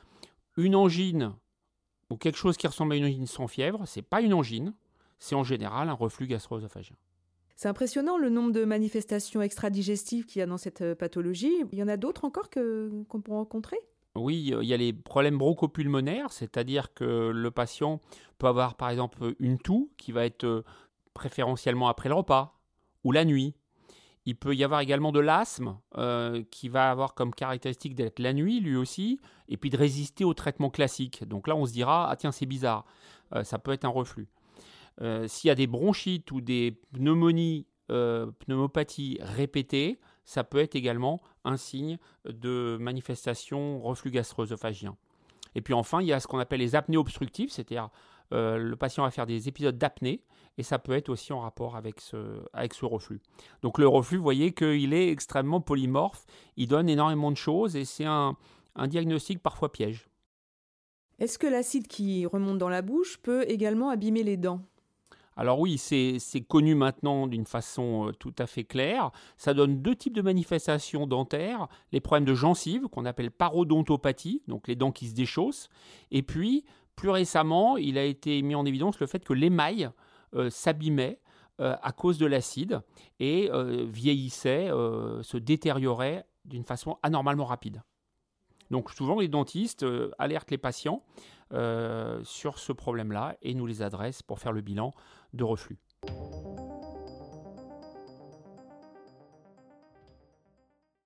Une 0.57 0.75
angine 0.75 1.33
ou 2.09 2.17
quelque 2.17 2.37
chose 2.37 2.57
qui 2.57 2.67
ressemble 2.67 2.93
à 2.93 2.95
une 2.97 3.05
angine 3.05 3.27
sans 3.27 3.47
fièvre, 3.47 3.83
c'est 3.85 4.01
pas 4.01 4.21
une 4.21 4.33
angine, 4.33 4.73
c'est 5.19 5.35
en 5.35 5.43
général 5.43 5.89
un 5.89 5.93
reflux 5.93 6.27
gastro-œsophagien. 6.27 6.95
C'est 7.55 7.67
impressionnant 7.67 8.17
le 8.17 8.29
nombre 8.29 8.51
de 8.51 8.65
manifestations 8.65 9.41
extradigestives 9.41 10.25
qu'il 10.25 10.39
y 10.39 10.43
a 10.43 10.45
dans 10.45 10.57
cette 10.57 10.81
euh, 10.81 10.95
pathologie. 10.95 11.53
Il 11.71 11.79
y 11.79 11.83
en 11.83 11.87
a 11.87 11.97
d'autres 11.97 12.23
encore 12.23 12.49
qu'on 12.51 13.21
peut 13.21 13.31
rencontrer? 13.31 13.77
Oui, 14.15 14.51
il 14.59 14.67
y 14.67 14.73
a 14.73 14.77
les 14.77 14.93
problèmes 14.93 15.37
bronchopulmonaires, 15.37 16.31
c'est-à-dire 16.31 16.93
que 16.93 17.29
le 17.29 17.51
patient 17.51 17.99
peut 18.37 18.47
avoir 18.47 18.75
par 18.75 18.89
exemple 18.89 19.35
une 19.39 19.57
toux 19.57 19.91
qui 19.97 20.11
va 20.11 20.25
être 20.25 20.43
euh, 20.43 20.63
préférentiellement 21.13 21.87
après 21.87 22.09
le 22.09 22.15
repas 22.15 22.59
ou 23.03 23.11
la 23.11 23.25
nuit. 23.25 23.53
Il 24.25 24.35
peut 24.35 24.53
y 24.53 24.63
avoir 24.63 24.81
également 24.81 25.11
de 25.11 25.19
l'asthme 25.19 25.77
euh, 25.97 26.43
qui 26.51 26.67
va 26.67 26.91
avoir 26.91 27.13
comme 27.13 27.33
caractéristique 27.33 27.95
d'être 27.95 28.19
la 28.19 28.33
nuit 28.33 28.59
lui 28.59 28.75
aussi, 28.75 29.19
et 29.47 29.55
puis 29.55 29.69
de 29.69 29.77
résister 29.77 30.25
au 30.25 30.33
traitement 30.33 30.69
classique. 30.69 31.23
Donc 31.25 31.47
là, 31.47 31.55
on 31.55 31.65
se 31.65 31.71
dira, 31.71 32.09
ah 32.09 32.15
tiens, 32.15 32.31
c'est 32.31 32.45
bizarre, 32.45 32.85
euh, 33.33 33.43
ça 33.43 33.57
peut 33.57 33.71
être 33.71 33.85
un 33.85 33.89
reflux. 33.89 34.27
Euh, 35.01 35.27
s'il 35.27 35.47
y 35.47 35.51
a 35.51 35.55
des 35.55 35.67
bronchites 35.67 36.31
ou 36.31 36.41
des 36.41 36.79
pneumonies, 36.93 37.65
pneumopathies 37.87 39.17
répétées, 39.21 39.99
ça 40.25 40.43
peut 40.43 40.57
être 40.57 40.75
également 40.75 41.21
un 41.45 41.55
signe 41.55 41.97
de 42.25 42.77
manifestation 42.81 43.79
reflux 43.79 44.11
gastro-œsophagien. 44.11 44.97
Et 45.55 45.61
puis 45.61 45.73
enfin, 45.73 46.01
il 46.01 46.07
y 46.07 46.13
a 46.13 46.19
ce 46.19 46.27
qu'on 46.27 46.39
appelle 46.39 46.59
les 46.59 46.75
apnées 46.75 46.97
obstructives, 46.97 47.49
c'est-à-dire 47.49 47.89
le 48.31 48.75
patient 48.75 49.03
va 49.03 49.11
faire 49.11 49.25
des 49.25 49.47
épisodes 49.47 49.77
d'apnée 49.77 50.21
et 50.57 50.63
ça 50.63 50.79
peut 50.79 50.91
être 50.91 51.07
aussi 51.07 51.31
en 51.31 51.39
rapport 51.39 51.77
avec 51.77 52.01
ce, 52.01 52.41
avec 52.51 52.73
ce 52.73 52.83
reflux. 52.83 53.21
Donc 53.61 53.77
le 53.77 53.87
reflux, 53.87 54.17
vous 54.17 54.23
voyez 54.23 54.51
qu'il 54.51 54.93
est 54.93 55.09
extrêmement 55.09 55.61
polymorphe, 55.61 56.25
il 56.57 56.67
donne 56.67 56.89
énormément 56.89 57.31
de 57.31 57.37
choses 57.37 57.77
et 57.77 57.85
c'est 57.85 58.05
un, 58.05 58.35
un 58.75 58.87
diagnostic 58.87 59.41
parfois 59.41 59.71
piège. 59.71 60.09
Est-ce 61.19 61.39
que 61.39 61.47
l'acide 61.47 61.87
qui 61.87 62.25
remonte 62.25 62.57
dans 62.57 62.69
la 62.69 62.81
bouche 62.81 63.17
peut 63.17 63.45
également 63.47 63.89
abîmer 63.89 64.23
les 64.23 64.37
dents? 64.37 64.61
Alors 65.37 65.59
oui, 65.59 65.77
c'est 65.77 66.41
connu 66.47 66.73
maintenant 66.73 67.27
d'une 67.27 67.45
façon 67.45 68.07
euh, 68.07 68.11
tout 68.11 68.33
à 68.39 68.47
fait 68.47 68.63
claire. 68.63 69.11
Ça 69.37 69.53
donne 69.53 69.83
deux 69.83 69.95
types 69.95 70.15
de 70.15 70.23
manifestations 70.23 71.05
dentaires. 71.05 71.67
Les 71.91 72.01
problèmes 72.01 72.25
de 72.25 72.33
gencives, 72.33 72.87
qu'on 72.87 73.05
appelle 73.05 73.29
parodontopathie, 73.29 74.41
donc 74.47 74.67
les 74.67 74.75
dents 74.75 74.91
qui 74.91 75.07
se 75.07 75.13
déchaussent. 75.13 75.69
Et 76.09 76.23
puis, 76.23 76.65
plus 76.95 77.11
récemment, 77.11 77.77
il 77.77 77.99
a 77.99 78.03
été 78.03 78.41
mis 78.41 78.55
en 78.55 78.65
évidence 78.65 78.99
le 78.99 79.05
fait 79.05 79.23
que 79.23 79.33
l'émail 79.33 79.89
euh, 80.33 80.49
s'abîmait 80.49 81.19
euh, 81.61 81.75
à 81.83 81.91
cause 81.91 82.17
de 82.17 82.25
l'acide 82.25 82.81
et 83.19 83.49
vieillissait, 83.85 84.69
se 85.21 85.37
détériorait 85.37 86.25
d'une 86.45 86.63
façon 86.63 86.97
anormalement 87.03 87.45
rapide. 87.45 87.83
Donc 88.71 88.91
souvent 88.91 89.19
les 89.19 89.27
dentistes 89.27 89.85
alertent 90.17 90.51
les 90.51 90.57
patients 90.57 91.03
sur 92.23 92.59
ce 92.59 92.71
problème-là 92.73 93.37
et 93.41 93.53
nous 93.53 93.65
les 93.65 93.81
adressent 93.81 94.21
pour 94.21 94.39
faire 94.39 94.51
le 94.51 94.61
bilan 94.61 94.93
de 95.37 95.43
reflux. 95.43 95.77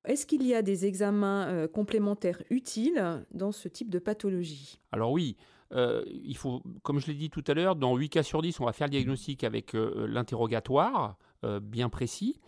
Est-ce 0.05 0.25
qu'il 0.25 0.45
y 0.45 0.55
a 0.55 0.61
des 0.61 0.85
examens 0.87 1.67
complémentaires 1.67 2.41
utiles 2.49 3.23
dans 3.31 3.51
ce 3.51 3.67
type 3.67 3.89
de 3.89 3.99
pathologie? 3.99 4.81
Alors 4.91 5.11
oui, 5.11 5.37
euh, 5.73 6.03
il 6.07 6.35
faut, 6.35 6.61
comme 6.83 6.99
je 6.99 7.07
l'ai 7.07 7.13
dit 7.13 7.29
tout 7.29 7.43
à 7.47 7.53
l'heure, 7.53 7.75
dans 7.75 7.95
8 7.95 8.09
cas 8.09 8.23
sur 8.23 8.41
10, 8.41 8.59
on 8.59 8.65
va 8.65 8.73
faire 8.73 8.87
le 8.87 8.91
diagnostic 8.91 9.43
avec 9.43 9.75
euh, 9.75 10.05
l'interrogatoire 10.07 11.17
euh, 11.43 11.59
bien 11.59 11.89
précis. 11.89 12.39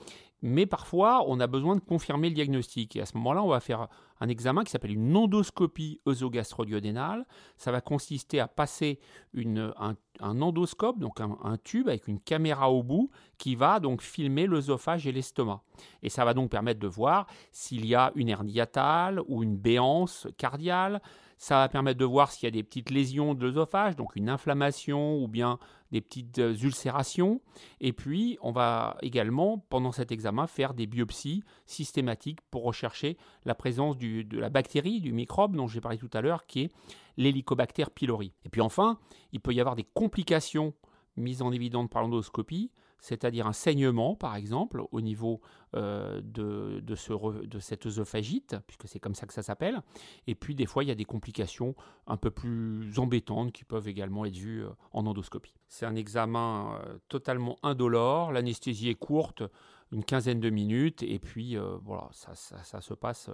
Mais 0.45 0.65
parfois, 0.65 1.23
on 1.27 1.39
a 1.39 1.47
besoin 1.47 1.77
de 1.77 1.79
confirmer 1.79 2.27
le 2.27 2.35
diagnostic. 2.35 2.97
Et 2.97 3.01
à 3.01 3.05
ce 3.05 3.15
moment-là, 3.15 3.41
on 3.41 3.47
va 3.47 3.61
faire 3.61 3.87
un 4.19 4.27
examen 4.27 4.65
qui 4.65 4.71
s'appelle 4.71 4.91
une 4.91 5.15
endoscopie 5.15 6.01
œsogastrodiodénale. 6.05 7.25
Ça 7.55 7.71
va 7.71 7.79
consister 7.79 8.41
à 8.41 8.49
passer 8.49 8.99
un, 9.37 9.95
endoscope, 10.19 10.99
donc 10.99 11.21
un, 11.21 11.57
tube 11.63 11.87
avec 11.87 12.09
une 12.09 12.19
caméra 12.19 12.69
au 12.69 12.83
bout, 12.83 13.09
qui 13.37 13.55
va 13.55 13.79
donc 13.79 14.01
filmer 14.01 14.45
l'œsophage 14.45 15.07
et 15.07 15.13
l'estomac. 15.13 15.61
Et 16.01 16.09
ça 16.09 16.25
va 16.25 16.33
donc 16.33 16.51
permettre 16.51 16.81
de 16.81 16.87
voir 16.87 17.25
s'il 17.53 17.85
y 17.85 17.95
a 17.95 18.11
une 18.15 18.27
hernie 18.27 18.51
hiatale 18.51 19.21
ou 19.29 19.43
une 19.43 19.55
béance 19.55 20.27
cardiale, 20.37 21.01
ça 21.37 21.57
va 21.57 21.67
permettre 21.67 21.99
de 21.99 22.05
voir 22.05 22.31
s'il 22.31 22.45
y 22.45 22.47
a 22.47 22.51
des 22.51 22.63
petites 22.63 22.89
lésions 22.89 23.33
de 23.33 23.45
l'œsophage, 23.45 23.95
donc 23.95 24.15
une 24.15 24.29
inflammation 24.29 25.21
ou 25.21 25.27
bien 25.27 25.59
des 25.93 26.01
petites 26.01 26.39
euh, 26.39 26.55
ulcérations. 26.55 27.39
Et 27.79 27.93
puis, 27.93 28.37
on 28.41 28.51
va 28.51 28.97
également, 29.01 29.59
pendant 29.69 29.91
cet 29.91 30.11
examen, 30.11 30.47
faire 30.47 30.73
des 30.73 30.87
biopsies 30.87 31.43
systématiques 31.67 32.39
pour 32.49 32.63
rechercher 32.63 33.15
la 33.45 33.53
présence 33.53 33.97
de 33.97 34.37
la 34.37 34.49
bactérie, 34.49 34.99
du 35.01 35.13
microbe 35.13 35.55
dont 35.55 35.67
j'ai 35.67 35.81
parlé 35.81 35.99
tout 35.99 36.09
à 36.13 36.21
l'heure, 36.21 36.47
qui 36.47 36.61
est 36.63 36.71
l'hélicobactère 37.15 37.91
pylori. 37.91 38.33
Et 38.43 38.49
puis 38.49 38.61
enfin, 38.61 38.97
il 39.31 39.39
peut 39.39 39.53
y 39.53 39.59
avoir 39.59 39.75
des 39.75 39.85
complications 39.93 40.73
mises 41.15 41.43
en 41.43 41.51
évidence 41.51 41.89
par 41.89 42.01
l'endoscopie, 42.01 42.71
c'est-à-dire 42.99 43.45
un 43.45 43.53
saignement, 43.53 44.15
par 44.15 44.35
exemple, 44.35 44.81
au 44.91 45.01
niveau 45.01 45.41
euh, 45.75 46.21
de, 46.23 46.79
de, 46.81 46.95
ce, 46.95 47.13
de, 47.45 47.59
cette 47.59 47.85
œsophagite, 47.85 48.55
puisque 48.67 48.87
c'est 48.87 48.99
comme 48.99 49.15
ça 49.15 49.25
que 49.25 49.33
ça 49.33 49.41
s'appelle. 49.41 49.81
Et 50.27 50.35
puis, 50.35 50.53
des 50.55 50.65
fois, 50.65 50.83
il 50.83 50.87
y 50.87 50.91
a 50.91 50.95
des 50.95 51.05
complications 51.05 51.75
un 52.05 52.17
peu 52.17 52.29
plus 52.29 52.99
embêtantes 52.99 53.51
qui 53.51 53.63
peuvent 53.63 53.87
également 53.87 54.25
être 54.25 54.35
vues 54.35 54.63
euh, 54.63 54.69
en 54.91 55.05
endoscopie. 55.05 55.55
C'est 55.67 55.85
un 55.85 55.95
examen 55.95 56.79
euh, 56.85 56.97
totalement 57.09 57.57
indolore, 57.63 58.31
l'anesthésie 58.31 58.89
est 58.89 58.95
courte, 58.95 59.43
une 59.91 60.03
quinzaine 60.03 60.39
de 60.39 60.49
minutes, 60.49 61.03
et 61.03 61.19
puis 61.19 61.55
voilà, 61.83 62.09
ça, 62.11 62.33
ça, 62.33 62.81
se 62.81 62.95
passe 62.95 63.29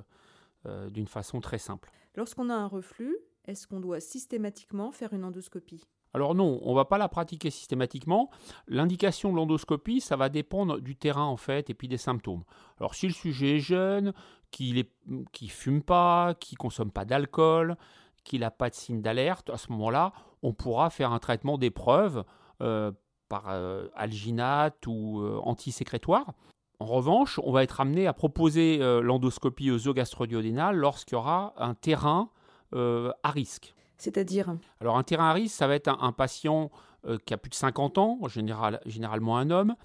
d'une 0.90 1.08
façon 1.08 1.40
très 1.40 1.58
simple. 1.58 1.90
Lorsqu'on 2.16 2.50
a 2.50 2.54
un 2.54 2.68
reflux, 2.68 3.16
est-ce 3.46 3.66
qu'on 3.66 3.80
doit 3.80 4.02
systématiquement 4.02 4.92
faire 4.92 5.14
une 5.14 5.24
endoscopie? 5.24 5.86
Alors 6.14 6.34
non, 6.34 6.60
on 6.64 6.72
ne 6.72 6.76
va 6.76 6.86
pas 6.86 6.98
la 6.98 7.08
pratiquer 7.08 7.52
systématiquement. 7.52 8.32
L'indication 8.68 9.32
de 9.32 9.36
l'endoscopie, 9.36 10.02
ça 10.02 10.16
va 10.16 10.30
dépendre 10.30 10.80
du 10.80 10.96
terrain 10.96 11.26
en 11.26 11.38
fait 11.38 11.70
et 11.70 11.74
puis 11.74 11.88
des 11.88 11.98
symptômes. 11.98 12.44
Alors 12.80 12.96
si 12.96 13.08
le 13.08 13.14
sujet 13.14 13.58
est 13.58 13.60
jeune, 13.60 14.14
qu'il 14.52 14.86
ne 15.08 15.48
fume 15.48 15.84
pas, 15.84 16.34
qu'il 16.34 16.58
consomme 16.58 16.92
pas 16.92 17.06
d'alcool, 17.06 17.78
qu'il 18.24 18.42
n'a 18.42 18.52
pas 18.52 18.70
de 18.70 18.76
signe 18.76 19.02
d'alerte, 19.02 19.50
à 19.50 19.58
ce 19.58 19.72
moment-là, 19.72 20.14
on 20.42 20.54
pourra 20.54 20.90
faire 20.90 21.12
un 21.12 21.20
traitement 21.20 21.58
d'épreuve 21.58 22.24
euh, 22.62 22.92
par 23.28 23.46
euh, 23.50 23.88
alginate 23.96 24.86
ou 24.88 25.22
euh, 25.22 25.40
antisécrétoire. 25.44 26.34
En 26.80 26.86
revanche, 26.86 27.40
on 27.44 27.52
va 27.52 27.64
être 27.64 27.82
amené 27.82 28.08
à 28.08 28.14
proposer 28.14 28.78
l'endoscopie 29.04 29.70
œsogastrodiodénale 29.70 30.78
lorsqu'il 30.78 31.16
y 31.16 31.18
aura 31.18 31.54
un 31.58 31.74
terrain 31.74 32.30
à 32.72 33.32
risque. 33.32 33.76
C'est-à-dire 34.00 34.56
Alors 34.80 34.98
un 34.98 35.04
terrain 35.04 35.30
à 35.30 35.34
risque, 35.34 35.56
ça 35.56 35.68
va 35.68 35.76
être 35.76 35.90
un, 35.90 36.12
patient 36.14 36.72
euh, 37.06 37.18
qui 37.26 37.34
a 37.34 37.38
plus 37.38 37.50
de 37.50 37.56
50 37.56 37.98
ans, 37.98 38.18
en 38.22 38.28
général, 38.30 38.80
généralement 38.86 39.38
un 39.38 39.52
homme, 39.52 39.76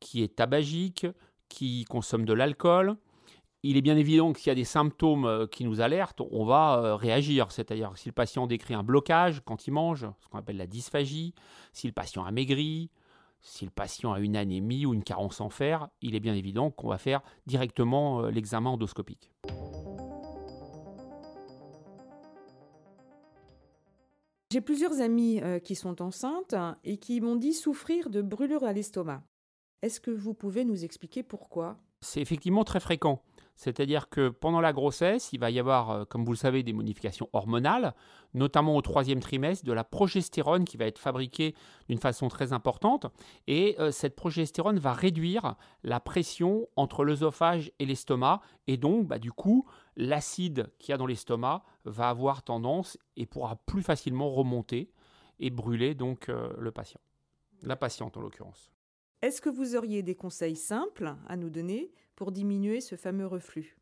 qui 0.00 0.22
est 0.22 0.36
tabagique, 0.36 1.06
qui 1.48 1.84
consomme 1.84 2.24
de 2.24 2.32
l'alcool. 2.32 2.96
Il 3.62 3.76
est 3.76 3.82
bien 3.82 3.96
évident 3.96 4.32
qu'il 4.32 4.46
y 4.46 4.50
a 4.50 4.54
des 4.54 4.64
symptômes 4.64 5.26
euh, 5.26 5.46
qui 5.46 5.64
nous 5.64 5.82
alertent, 5.82 6.22
on 6.30 6.46
va 6.46 6.78
euh, 6.78 6.96
réagir. 6.96 7.52
C'est-à-dire 7.52 7.92
si 7.96 8.08
le 8.08 8.14
patient 8.14 8.46
décrit 8.46 8.72
un 8.72 8.82
blocage 8.82 9.42
quand 9.44 9.66
il 9.66 9.72
mange, 9.72 10.06
ce 10.20 10.28
qu'on 10.28 10.38
appelle 10.38 10.56
la 10.56 10.66
dysphagie, 10.66 11.34
si 11.74 11.86
le 11.86 11.92
patient 11.92 12.24
a 12.24 12.30
maigri, 12.30 12.90
si 13.42 13.66
le 13.66 13.70
patient 13.70 14.14
a 14.14 14.18
une 14.18 14.36
anémie 14.36 14.86
ou 14.86 14.94
une 14.94 15.04
carence 15.04 15.42
en 15.42 15.50
fer, 15.50 15.88
il 16.00 16.14
est 16.14 16.20
bien 16.20 16.34
évident 16.34 16.70
qu'on 16.70 16.88
va 16.88 16.98
faire 16.98 17.20
directement 17.46 18.22
l'examen 18.22 18.70
endoscopique. 18.70 19.30
J'ai 24.50 24.62
plusieurs 24.62 25.02
amis 25.02 25.42
euh, 25.42 25.58
qui 25.58 25.74
sont 25.74 26.00
enceintes 26.00 26.54
et 26.82 26.96
qui 26.96 27.20
m'ont 27.20 27.36
dit 27.36 27.52
souffrir 27.52 28.08
de 28.08 28.22
brûlures 28.22 28.64
à 28.64 28.72
l'estomac. 28.72 29.22
Est-ce 29.82 30.00
que 30.00 30.10
vous 30.10 30.32
pouvez 30.32 30.64
nous 30.64 30.84
expliquer 30.84 31.22
pourquoi? 31.22 31.76
C'est 32.00 32.22
effectivement 32.22 32.64
très 32.64 32.80
fréquent. 32.80 33.22
C'est-à-dire 33.56 34.08
que 34.08 34.28
pendant 34.28 34.60
la 34.60 34.72
grossesse, 34.72 35.30
il 35.32 35.40
va 35.40 35.50
y 35.50 35.58
avoir, 35.58 35.90
euh, 35.90 36.04
comme 36.04 36.24
vous 36.24 36.30
le 36.30 36.38
savez, 36.38 36.62
des 36.62 36.72
modifications 36.72 37.28
hormonales, 37.32 37.92
notamment 38.32 38.76
au 38.76 38.80
troisième 38.82 39.18
trimestre, 39.18 39.66
de 39.66 39.72
la 39.72 39.82
progestérone 39.84 40.64
qui 40.64 40.76
va 40.76 40.86
être 40.86 40.98
fabriquée 40.98 41.54
d'une 41.88 41.98
façon 41.98 42.28
très 42.28 42.52
importante. 42.52 43.06
Et 43.48 43.74
euh, 43.80 43.90
cette 43.90 44.14
progestérone 44.14 44.78
va 44.78 44.92
réduire 44.92 45.56
la 45.82 45.98
pression 45.98 46.68
entre 46.76 47.04
l'œsophage 47.04 47.72
et 47.80 47.84
l'estomac. 47.84 48.40
Et 48.68 48.76
donc, 48.76 49.08
bah, 49.08 49.18
du 49.18 49.32
coup, 49.32 49.66
l'acide 49.98 50.70
qu'il 50.78 50.92
y 50.92 50.94
a 50.94 50.96
dans 50.96 51.06
l'estomac 51.06 51.64
va 51.84 52.08
avoir 52.08 52.42
tendance 52.42 52.96
et 53.16 53.26
pourra 53.26 53.56
plus 53.56 53.82
facilement 53.82 54.30
remonter 54.30 54.90
et 55.40 55.50
brûler 55.50 55.94
donc 55.94 56.28
euh, 56.28 56.50
le 56.58 56.70
patient, 56.70 57.00
la 57.62 57.76
patiente 57.76 58.16
en 58.16 58.20
l'occurrence. 58.20 58.72
Est-ce 59.20 59.42
que 59.42 59.50
vous 59.50 59.74
auriez 59.74 60.02
des 60.02 60.14
conseils 60.14 60.56
simples 60.56 61.16
à 61.26 61.36
nous 61.36 61.50
donner 61.50 61.90
pour 62.14 62.30
diminuer 62.30 62.80
ce 62.80 62.94
fameux 62.94 63.26
reflux? 63.26 63.76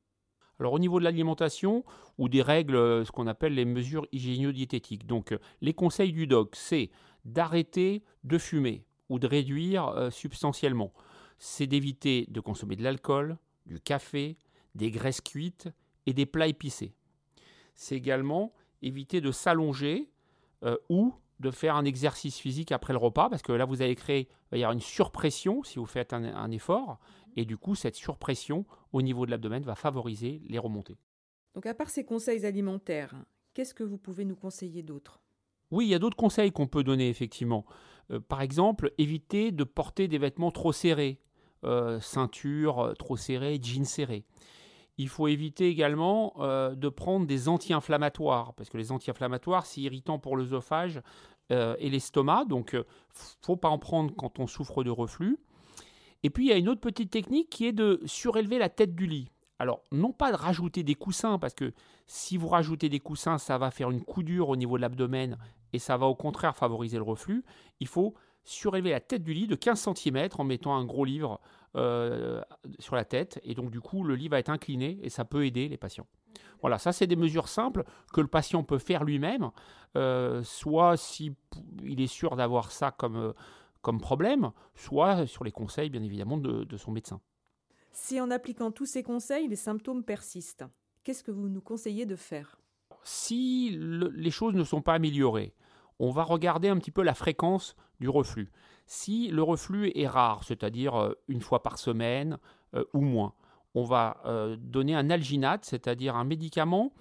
Alors 0.58 0.73
au 0.73 0.78
niveau 0.78 0.99
de 0.99 1.04
l'alimentation 1.04 1.85
ou 2.16 2.30
des 2.30 2.40
règles, 2.40 2.76
euh, 2.76 3.04
ce 3.04 3.12
qu'on 3.12 3.26
appelle 3.26 3.54
les 3.54 3.66
mesures 3.66 4.06
hygiéno-diététiques. 4.11 5.06
Donc 5.06 5.32
euh, 5.32 5.38
les 5.61 5.75
conseils 5.75 6.14
du 6.14 6.26
doc, 6.26 6.56
c'est 6.56 6.90
d'arrêter 7.26 8.02
de 8.25 8.38
fumer 8.38 8.87
ou 9.11 9.18
de 9.18 9.26
réduire 9.26 10.08
substantiellement. 10.11 10.92
C'est 11.38 11.66
d'éviter 11.66 12.26
de 12.28 12.40
consommer 12.40 12.75
de 12.75 12.82
l'alcool, 12.82 13.37
du 13.66 13.78
café, 13.78 14.37
des 14.75 14.90
graisses 14.90 15.20
cuites 15.20 15.68
et 16.07 16.13
des 16.13 16.27
plats 16.27 16.49
épicés. 16.49 16.95
C'est 17.75 17.97
également 17.97 18.53
éviter 18.83 19.21
de 19.21 19.31
s'allonger 19.31 20.09
euh, 20.65 20.77
ou 20.89 21.15
de 21.41 21.51
faire 21.51 21.77
un 21.77 21.85
exercice 21.85 22.39
physique 22.39 22.73
après 22.73 22.95
le 22.95 22.99
repas, 22.99 23.29
parce 23.29 23.43
que 23.43 23.53
là, 23.53 23.67
vous 23.67 23.83
allez 23.83 23.95
créer, 23.95 24.29
il 24.53 24.59
y 24.59 24.63
avoir 24.63 24.73
une 24.73 24.81
surpression 24.81 25.63
si 25.63 25.79
vous 25.79 25.85
faites 25.85 26.15
un, 26.15 26.51
effort, 26.51 26.99
et 27.37 27.45
du 27.45 27.59
coup, 27.59 27.75
cette 27.75 27.95
surpression 27.95 28.65
au 28.93 29.03
niveau 29.03 29.27
de 29.27 29.31
l'abdomen 29.31 29.63
va 29.63 29.75
favoriser 29.75 30.41
les 30.49 30.59
remontées. 30.59 30.97
Donc, 31.55 31.67
à 31.67 31.75
part 31.75 31.91
ces 31.91 32.05
conseils 32.05 32.47
alimentaires, 32.47 33.15
qu'est-ce 33.53 33.75
que 33.75 33.85
vous 33.85 33.99
pouvez 33.99 34.25
nous 34.25 34.37
conseiller 34.37 34.83
d'autre? 34.83 35.21
Oui, 35.71 35.87
il 35.87 35.91
y 35.91 35.95
a 35.95 35.99
d'autres 35.99 36.17
conseils 36.17 36.53
qu'on 36.53 36.69
peut 36.69 36.85
donner, 36.85 37.11
effectivement. 37.11 37.67
Euh, 38.11 38.21
par 38.21 38.41
exemple, 38.41 38.93
éviter 38.97 39.53
de 39.53 39.65
porter 39.65 40.09
des 40.09 40.19
vêtements 40.19 40.51
trop 40.51 40.73
serrés. 40.73 41.21
euh, 41.65 42.01
ceinture 42.01 42.95
trop 42.99 43.17
serrée, 43.17 43.59
jeans 43.61 43.85
serrés. 43.85 44.25
Il 44.99 45.09
faut 45.09 45.29
éviter 45.29 45.69
également 45.69 46.35
de 46.38 46.88
prendre 46.88 47.26
des 47.26 47.49
anti-inflammatoires, 47.49 48.55
parce 48.55 48.71
que 48.71 48.79
les 48.79 48.93
anti-inflammatoires, 48.93 49.67
c'est 49.67 49.81
irritant 49.81 50.19
pour 50.19 50.37
l'œsophage 50.37 51.00
et 51.50 51.91
l'estomac, 51.91 52.47
donc 52.47 52.71
il 52.73 52.79
ne 52.79 52.85
faut 53.43 53.57
pas 53.57 53.69
en 53.69 53.79
prendre 53.79 54.15
quand 54.17 54.38
on 54.38 54.47
souffre 54.47 54.83
de 54.85 54.91
reflux. 54.91 55.38
Et 56.23 56.31
puis 56.31 56.47
il 56.47 56.49
y 56.49 56.53
a 56.53 56.57
une 56.57 56.69
autre 56.69 56.81
petite 56.81 57.11
technique 57.11 57.50
qui 57.50 57.67
est 57.67 57.73
de 57.73 58.00
surélever 58.05 58.59
la 58.59 58.69
tête 58.69 58.95
du 58.95 59.07
lit. 59.07 59.31
Alors, 59.59 59.83
non 59.93 60.12
pas 60.12 60.33
de 60.33 60.37
rajouter 60.37 60.83
des 60.83 60.95
coussins, 60.95 61.38
parce 61.38 61.55
que 61.55 61.73
si 62.07 62.37
vous 62.37 62.49
rajoutez 62.49 62.88
des 62.88 63.00
coussins, 63.00 63.38
ça 63.38 63.59
va 63.59 63.71
faire 63.71 63.91
une 63.91 64.03
coudure 64.03 64.49
au 64.49 64.57
niveau 64.57 64.76
de 64.76 64.83
l'abdomen 64.83 65.38
et 65.73 65.79
ça 65.79 65.97
va 65.97 66.07
au 66.07 66.15
contraire 66.15 66.57
favoriser 66.57 66.97
le 66.97 67.05
reflux. 67.05 67.45
Il 67.81 67.87
faut 67.87 68.15
surélever 68.45 68.91
la 68.91 69.00
tête 69.00 69.23
du 69.23 69.33
lit 69.33 69.47
de 69.47 69.55
15 69.55 69.95
cm 69.95 70.29
en 70.38 70.45
mettant 70.45 70.76
un 70.76 70.85
gros 70.85 71.05
livre 71.05 71.41
euh, 71.76 72.40
sur 72.78 72.97
la 72.97 73.04
tête. 73.04 73.40
Et 73.45 73.54
donc, 73.54 73.71
du 73.71 73.80
coup, 73.80 74.02
le 74.02 74.14
lit 74.14 74.28
va 74.28 74.38
être 74.38 74.49
incliné 74.49 74.99
et 75.02 75.11
ça 75.11 75.25
peut 75.25 75.45
aider 75.47 75.68
les 75.68 75.76
patients. 75.76 76.06
Voilà, 76.61 76.78
ça, 76.78 76.92
c'est 76.92 77.06
des 77.06 77.16
mesures 77.16 77.49
simples 77.49 77.85
que 78.12 78.21
le 78.21 78.26
patient 78.28 78.62
peut 78.62 78.78
faire 78.78 79.04
lui-même, 79.04 79.50
euh, 79.97 80.42
soit 80.42 80.97
s'il 80.97 81.35
est 81.85 82.06
sûr 82.06 82.37
d'avoir 82.37 82.73
ça 82.73 82.90
comme, 82.90 83.16
euh, 83.16 83.33
comme 83.83 84.00
problème, 84.00 84.50
soit 84.75 85.26
sur 85.26 85.45
les 85.45 85.52
conseils, 85.52 85.90
bien 85.90 86.02
évidemment, 86.02 86.38
de 86.38 86.76
son 86.76 86.92
médecin. 86.92 87.21
Si 87.92 88.21
en 88.21 88.30
appliquant 88.30 88.71
tous 88.71 88.87
ces 88.87 89.02
conseils, 89.02 89.49
les 89.49 89.56
symptômes 89.56 90.04
persistent, 90.04 90.64
qu'est-ce 91.02 91.25
que 91.25 91.30
vous 91.30 91.49
nous 91.49 91.62
conseillez 91.62 92.04
de 92.04 92.16
faire? 92.16 92.61
Si 93.04 93.76
les 93.78 94.30
choses 94.30 94.54
ne 94.54 94.64
sont 94.64 94.83
pas 94.83 94.95
améliorées, 94.95 95.54
on 95.99 96.11
va 96.11 96.23
regarder 96.23 96.68
un 96.68 96.76
petit 96.78 96.90
peu 96.90 97.02
la 97.02 97.14
fréquence 97.14 97.76
du 98.00 98.09
reflux. 98.09 98.50
Si 98.87 99.28
le 99.28 99.43
reflux 99.43 99.90
est 99.95 100.07
rare, 100.07 100.45
c'est-à-dire 100.45 100.95
euh, 100.95 101.12
une 101.28 101.40
fois 101.40 101.62
par 101.62 101.78
semaine 101.78 102.38
euh, 102.75 102.85
ou 102.95 103.00
moins, 103.00 103.35
on 103.75 103.83
va 103.83 104.21
euh, 104.25 104.57
donner 104.59 104.95
un 104.95 105.11
alginate, 105.11 105.64
c'est-à-dire 105.64 106.14
un 106.14 106.25
médicament 106.25 106.93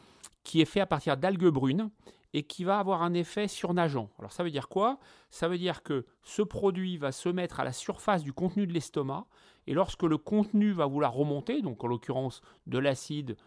qui 0.43 0.61
est 0.61 0.65
fait 0.65 0.79
à 0.79 0.87
partir 0.87 1.15
d'algues 1.15 1.47
brunes 1.47 1.91
et 2.33 2.43
qui 2.43 2.63
va 2.63 2.79
avoir 2.79 3.03
un 3.03 3.13
effet 3.13 3.47
surnageant. 3.47 4.09
Alors 4.17 4.31
ça 4.31 4.43
veut 4.43 4.49
dire 4.49 4.67
quoi? 4.67 4.99
Ça 5.29 5.47
veut 5.47 5.59
dire 5.59 5.83
que 5.83 6.05
ce 6.23 6.41
produit 6.41 6.97
va 6.97 7.11
se 7.11 7.29
mettre 7.29 7.59
à 7.59 7.63
la 7.63 7.71
surface 7.71 8.23
du 8.23 8.33
contenu 8.33 8.65
de 8.65 8.73
l'estomac 8.73 9.27
et 9.67 9.73
lorsque 9.73 10.03
le 10.03 10.17
contenu 10.17 10.71
va 10.71 10.87
vouloir 10.87 11.13
remonter, 11.13 11.61
donc 11.61 11.83
en 11.83 11.87
l'occurrence 11.87 12.41
de 12.67 12.77
l'acide, 12.77 13.37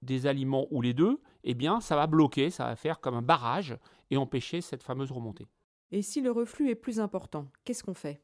des 0.00 0.26
aliments 0.26 0.66
ou 0.70 0.80
les 0.80 0.94
deux, 0.94 1.20
eh 1.44 1.54
bien 1.54 1.80
ça 1.80 1.94
va 1.96 2.06
bloquer, 2.06 2.50
ça 2.50 2.64
va 2.64 2.76
faire 2.76 3.00
comme 3.00 3.14
un 3.14 3.22
barrage 3.22 3.76
et 4.10 4.16
empêcher 4.16 4.60
cette 4.62 4.82
fameuse 4.82 5.12
remontée. 5.12 5.46
Et 5.92 6.00
si 6.00 6.22
le 6.22 6.30
reflux 6.30 6.70
est 6.70 6.74
plus 6.74 7.00
important, 7.00 7.48
qu'est-ce 7.64 7.84
qu'on 7.84 7.92
fait? 7.94 8.22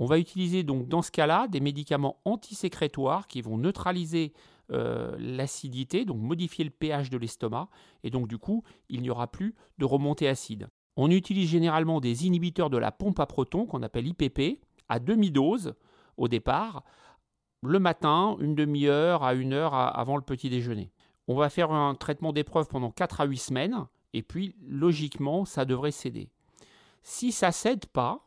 On 0.00 0.06
va 0.06 0.18
utiliser 0.18 0.64
donc 0.64 0.88
dans 0.88 1.00
ce 1.00 1.12
cas-là 1.12 1.46
des 1.46 1.60
médicaments 1.60 2.20
antisécrétoires 2.24 3.28
qui 3.28 3.40
vont 3.40 3.56
neutraliser 3.56 4.32
euh, 4.72 5.16
l'acidité, 5.18 6.04
donc 6.04 6.18
modifier 6.18 6.64
le 6.64 6.70
pH 6.70 7.08
de 7.08 7.16
l'estomac, 7.16 7.68
et 8.02 8.10
donc 8.10 8.26
du 8.26 8.36
coup 8.36 8.64
il 8.88 9.00
n'y 9.00 9.10
aura 9.10 9.28
plus 9.28 9.54
de 9.78 9.84
remontée 9.84 10.28
acide. 10.28 10.68
On 10.96 11.10
utilise 11.10 11.48
généralement 11.48 12.00
des 12.00 12.26
inhibiteurs 12.26 12.68
de 12.68 12.78
la 12.78 12.90
pompe 12.90 13.20
à 13.20 13.26
protons 13.26 13.64
qu'on 13.64 13.84
appelle 13.84 14.08
IPP 14.08 14.60
à 14.88 14.98
demi-dose 14.98 15.74
au 16.16 16.26
départ, 16.26 16.82
le 17.62 17.78
matin, 17.78 18.36
une 18.40 18.56
demi-heure 18.56 19.22
à 19.22 19.34
une 19.34 19.52
heure 19.52 19.74
avant 19.74 20.16
le 20.16 20.22
petit 20.22 20.50
déjeuner. 20.50 20.90
On 21.28 21.36
va 21.36 21.48
faire 21.48 21.70
un 21.70 21.94
traitement 21.94 22.32
d'épreuve 22.32 22.66
pendant 22.66 22.90
4 22.90 23.20
à 23.20 23.24
8 23.24 23.36
semaines, 23.36 23.86
et 24.14 24.22
puis 24.22 24.56
logiquement, 24.66 25.44
ça 25.44 25.64
devrait 25.64 25.92
céder. 25.92 26.30
Si 27.02 27.32
ça 27.32 27.48
ne 27.48 27.52
cède 27.52 27.86
pas, 27.86 28.26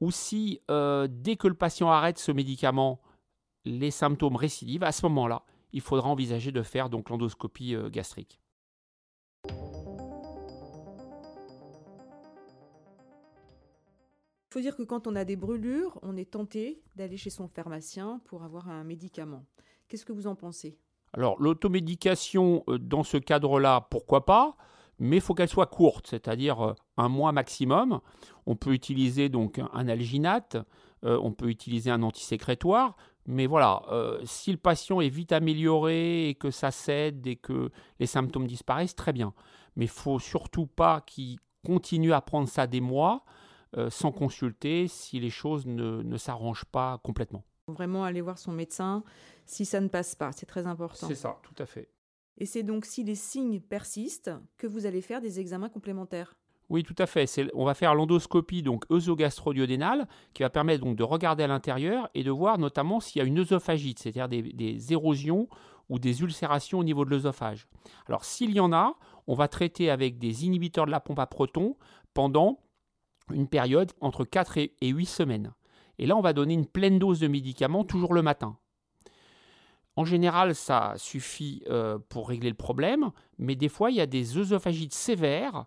ou 0.00 0.10
si 0.10 0.60
euh, 0.70 1.08
dès 1.10 1.36
que 1.36 1.48
le 1.48 1.54
patient 1.54 1.90
arrête 1.90 2.18
ce 2.18 2.32
médicament, 2.32 3.00
les 3.64 3.90
symptômes 3.90 4.36
récidivent, 4.36 4.84
à 4.84 4.92
ce 4.92 5.06
moment-là, 5.06 5.44
il 5.72 5.80
faudra 5.80 6.08
envisager 6.08 6.52
de 6.52 6.62
faire 6.62 6.88
donc 6.88 7.10
l'endoscopie 7.10 7.74
euh, 7.74 7.90
gastrique. 7.90 8.40
faut 14.56 14.62
dire 14.62 14.76
que 14.76 14.84
quand 14.84 15.06
on 15.06 15.14
a 15.16 15.26
des 15.26 15.36
brûlures, 15.36 15.98
on 16.00 16.16
est 16.16 16.30
tenté 16.30 16.80
d'aller 16.94 17.18
chez 17.18 17.28
son 17.28 17.46
pharmacien 17.46 18.22
pour 18.24 18.42
avoir 18.42 18.70
un 18.70 18.84
médicament. 18.84 19.44
Qu'est-ce 19.86 20.06
que 20.06 20.14
vous 20.14 20.26
en 20.26 20.34
pensez? 20.34 20.78
Alors, 21.12 21.38
l'automédication, 21.38 22.64
euh, 22.68 22.78
dans 22.78 23.02
ce 23.02 23.18
cadre-là, 23.18 23.86
pourquoi 23.90 24.24
pas? 24.24 24.56
Mais 24.98 25.16
il 25.16 25.22
faut 25.22 25.34
qu'elle 25.34 25.48
soit 25.48 25.66
courte, 25.66 26.06
c'est-à-dire 26.08 26.60
euh, 26.60 26.74
un 26.96 27.08
mois 27.08 27.32
maximum. 27.32 28.00
On 28.46 28.56
peut 28.56 28.72
utiliser 28.72 29.28
donc 29.28 29.60
un 29.72 29.88
alginate, 29.88 30.56
euh, 31.04 31.18
on 31.22 31.32
peut 31.32 31.48
utiliser 31.48 31.90
un 31.90 32.02
antisécrétoire, 32.02 32.96
mais 33.26 33.46
voilà, 33.46 33.82
si 34.22 34.52
le 34.52 34.56
patient 34.56 35.00
est 35.00 35.08
vite 35.08 35.32
amélioré 35.32 36.28
et 36.28 36.36
que 36.36 36.52
ça 36.52 36.70
cède 36.70 37.26
et 37.26 37.34
que 37.34 37.72
les 37.98 38.06
symptômes 38.06 38.46
disparaissent, 38.46 38.94
très 38.94 39.12
bien. 39.12 39.34
Mais 39.74 39.86
il 39.86 39.90
faut 39.90 40.20
surtout 40.20 40.68
pas 40.68 41.00
qu'il 41.00 41.38
continue 41.64 42.12
à 42.12 42.20
prendre 42.20 42.48
ça 42.48 42.68
des 42.68 42.80
mois, 42.80 43.24
euh, 43.76 43.90
sans 43.90 44.12
consulter 44.12 44.88
si 44.88 45.18
les 45.18 45.28
choses 45.28 45.66
ne, 45.66 46.16
s'arrangent 46.16 46.64
pas 46.64 46.98
complètement. 47.02 47.44
Vraiment 47.66 48.04
aller 48.04 48.20
voir 48.20 48.38
son 48.38 48.52
médecin 48.52 49.02
si 49.44 49.64
ça 49.64 49.80
ne 49.80 49.88
passe 49.88 50.14
pas, 50.14 50.32
c'est 50.32 50.46
très 50.46 50.66
important. 50.66 51.08
C'est 51.08 51.16
ça, 51.16 51.38
tout 51.42 51.60
à 51.62 51.66
fait. 51.66 51.90
Et 52.38 52.46
c'est 52.46 52.62
donc 52.62 52.84
si 52.84 53.04
les 53.04 53.14
signes 53.14 53.60
persistent 53.60 54.32
que 54.58 54.66
vous 54.66 54.86
allez 54.86 55.00
faire 55.00 55.20
des 55.20 55.40
examens 55.40 55.68
complémentaires. 55.68 56.36
Oui, 56.68 56.82
tout 56.82 56.96
à 56.98 57.06
fait. 57.06 57.30
On 57.54 57.64
va 57.64 57.74
faire 57.74 57.94
l'endoscopie 57.94 58.62
donc 58.62 58.84
œsogastro-duodénale 58.90 60.08
qui 60.34 60.42
va 60.42 60.50
permettre 60.50 60.84
donc 60.84 60.96
de 60.96 61.04
regarder 61.04 61.44
à 61.44 61.46
l'intérieur 61.46 62.10
et 62.14 62.24
de 62.24 62.30
voir 62.30 62.58
notamment 62.58 62.98
s'il 62.98 63.20
y 63.20 63.22
a 63.22 63.28
une 63.28 63.38
œsophagite, 63.38 64.00
c'est-à-dire 64.00 64.28
des, 64.28 64.42
des, 64.42 64.92
érosions 64.92 65.48
ou 65.88 66.00
des 66.00 66.22
ulcérations 66.22 66.80
au 66.80 66.84
niveau 66.84 67.04
de 67.04 67.10
l'œsophage. 67.10 67.68
Alors 68.08 68.24
s'il 68.24 68.50
y 68.50 68.58
en 68.58 68.72
a, 68.72 68.96
on 69.28 69.34
va 69.34 69.46
traiter 69.46 69.90
avec 69.90 70.18
des 70.18 70.44
inhibiteurs 70.44 70.86
de 70.86 70.90
la 70.90 70.98
pompe 70.98 71.20
à 71.20 71.26
protons 71.26 71.76
pendant 72.14 72.58
une 73.32 73.48
période 73.48 73.92
entre 74.00 74.24
4 74.24 74.58
et 74.58 74.88
8 74.88 75.06
semaines. 75.06 75.52
Et 75.98 76.06
là, 76.06 76.16
on 76.16 76.20
va 76.20 76.32
donner 76.32 76.54
une 76.54 76.66
pleine 76.66 76.98
dose 76.98 77.20
de 77.20 77.28
médicaments 77.28 77.84
toujours 77.84 78.12
le 78.12 78.22
matin. 78.22 78.58
En 79.96 80.04
général, 80.04 80.54
ça 80.54 80.94
suffit 80.96 81.62
euh, 81.68 81.98
pour 82.08 82.28
régler 82.28 82.50
le 82.50 82.56
problème, 82.56 83.10
mais 83.38 83.56
des 83.56 83.68
fois, 83.68 83.90
il 83.90 83.96
y 83.96 84.00
a 84.00 84.06
des 84.06 84.36
œsophagites 84.36 84.94
sévères 84.94 85.64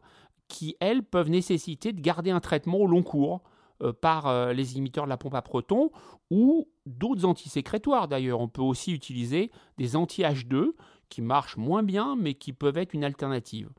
qui, 0.47 0.75
elles, 0.79 1.03
peuvent 1.03 1.29
nécessiter 1.29 1.93
de 1.93 2.01
garder 2.01 2.31
un 2.31 2.39
traitement 2.39 2.77
au 2.77 2.87
long 2.87 3.03
cours 3.03 3.41
euh, 3.81 3.91
par 3.91 4.27
euh, 4.27 4.53
les 4.53 4.73
inhibiteurs 4.73 5.05
de 5.05 5.09
la 5.09 5.17
pompe 5.17 5.35
à 5.35 5.41
protons 5.41 5.91
ou 6.29 6.67
d'autres 6.85 7.25
antisécrétoires 7.25 8.07
d'ailleurs. 8.07 8.39
On 8.39 8.47
peut 8.47 8.61
aussi 8.61 8.91
utiliser 8.91 9.51
des 9.77 9.95
anti-H2 9.95 10.71
qui 11.09 11.21
marchent 11.21 11.57
moins 11.57 11.81
bien, 11.83 12.15
mais 12.15 12.35
qui 12.35 12.53
peuvent 12.53 12.77
être 12.77 12.93
une 12.93 13.03
alternative. 13.03 13.69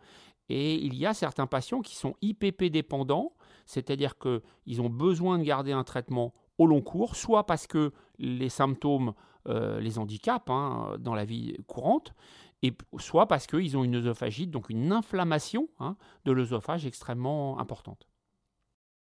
Et 0.49 0.75
il 0.75 0.97
y 0.97 1.07
a 1.07 1.15
certains 1.15 1.47
patients 1.47 1.81
qui 1.81 1.95
sont 1.95 2.15
IPP 2.23 2.65
dépendants 2.65 3.33
c'est-à-dire 3.71 4.15
qu'ils 4.19 4.83
ont 4.83 4.91
besoin 4.91 5.39
de 5.39 5.45
garder 5.45 5.71
un 5.71 5.85
traitement 5.85 6.35
au 6.59 6.67
long 6.67 6.81
cours, 6.81 7.15
soit 7.15 7.47
parce 7.47 7.69
que 7.69 7.93
les 8.19 8.49
symptômes 8.49 9.15
euh, 9.49 9.81
les 9.81 9.99
handicapent 9.99 10.51
hein, 10.51 10.97
dans 10.99 11.15
la 11.15 11.25
vie 11.25 11.57
courante, 11.67 12.13
et 12.63 12.75
soit 12.99 13.27
parce 13.27 13.47
qu'ils 13.47 13.77
ont 13.77 13.85
une 13.85 13.97
œsophagite, 13.97 14.51
donc 14.51 14.69
une 14.71 14.93
inflammation 14.93 15.69
hein, 15.79 15.97
de 16.25 16.33
l'œsophage 16.33 16.87
extrêmement 16.87 17.59
importante. 17.59 18.07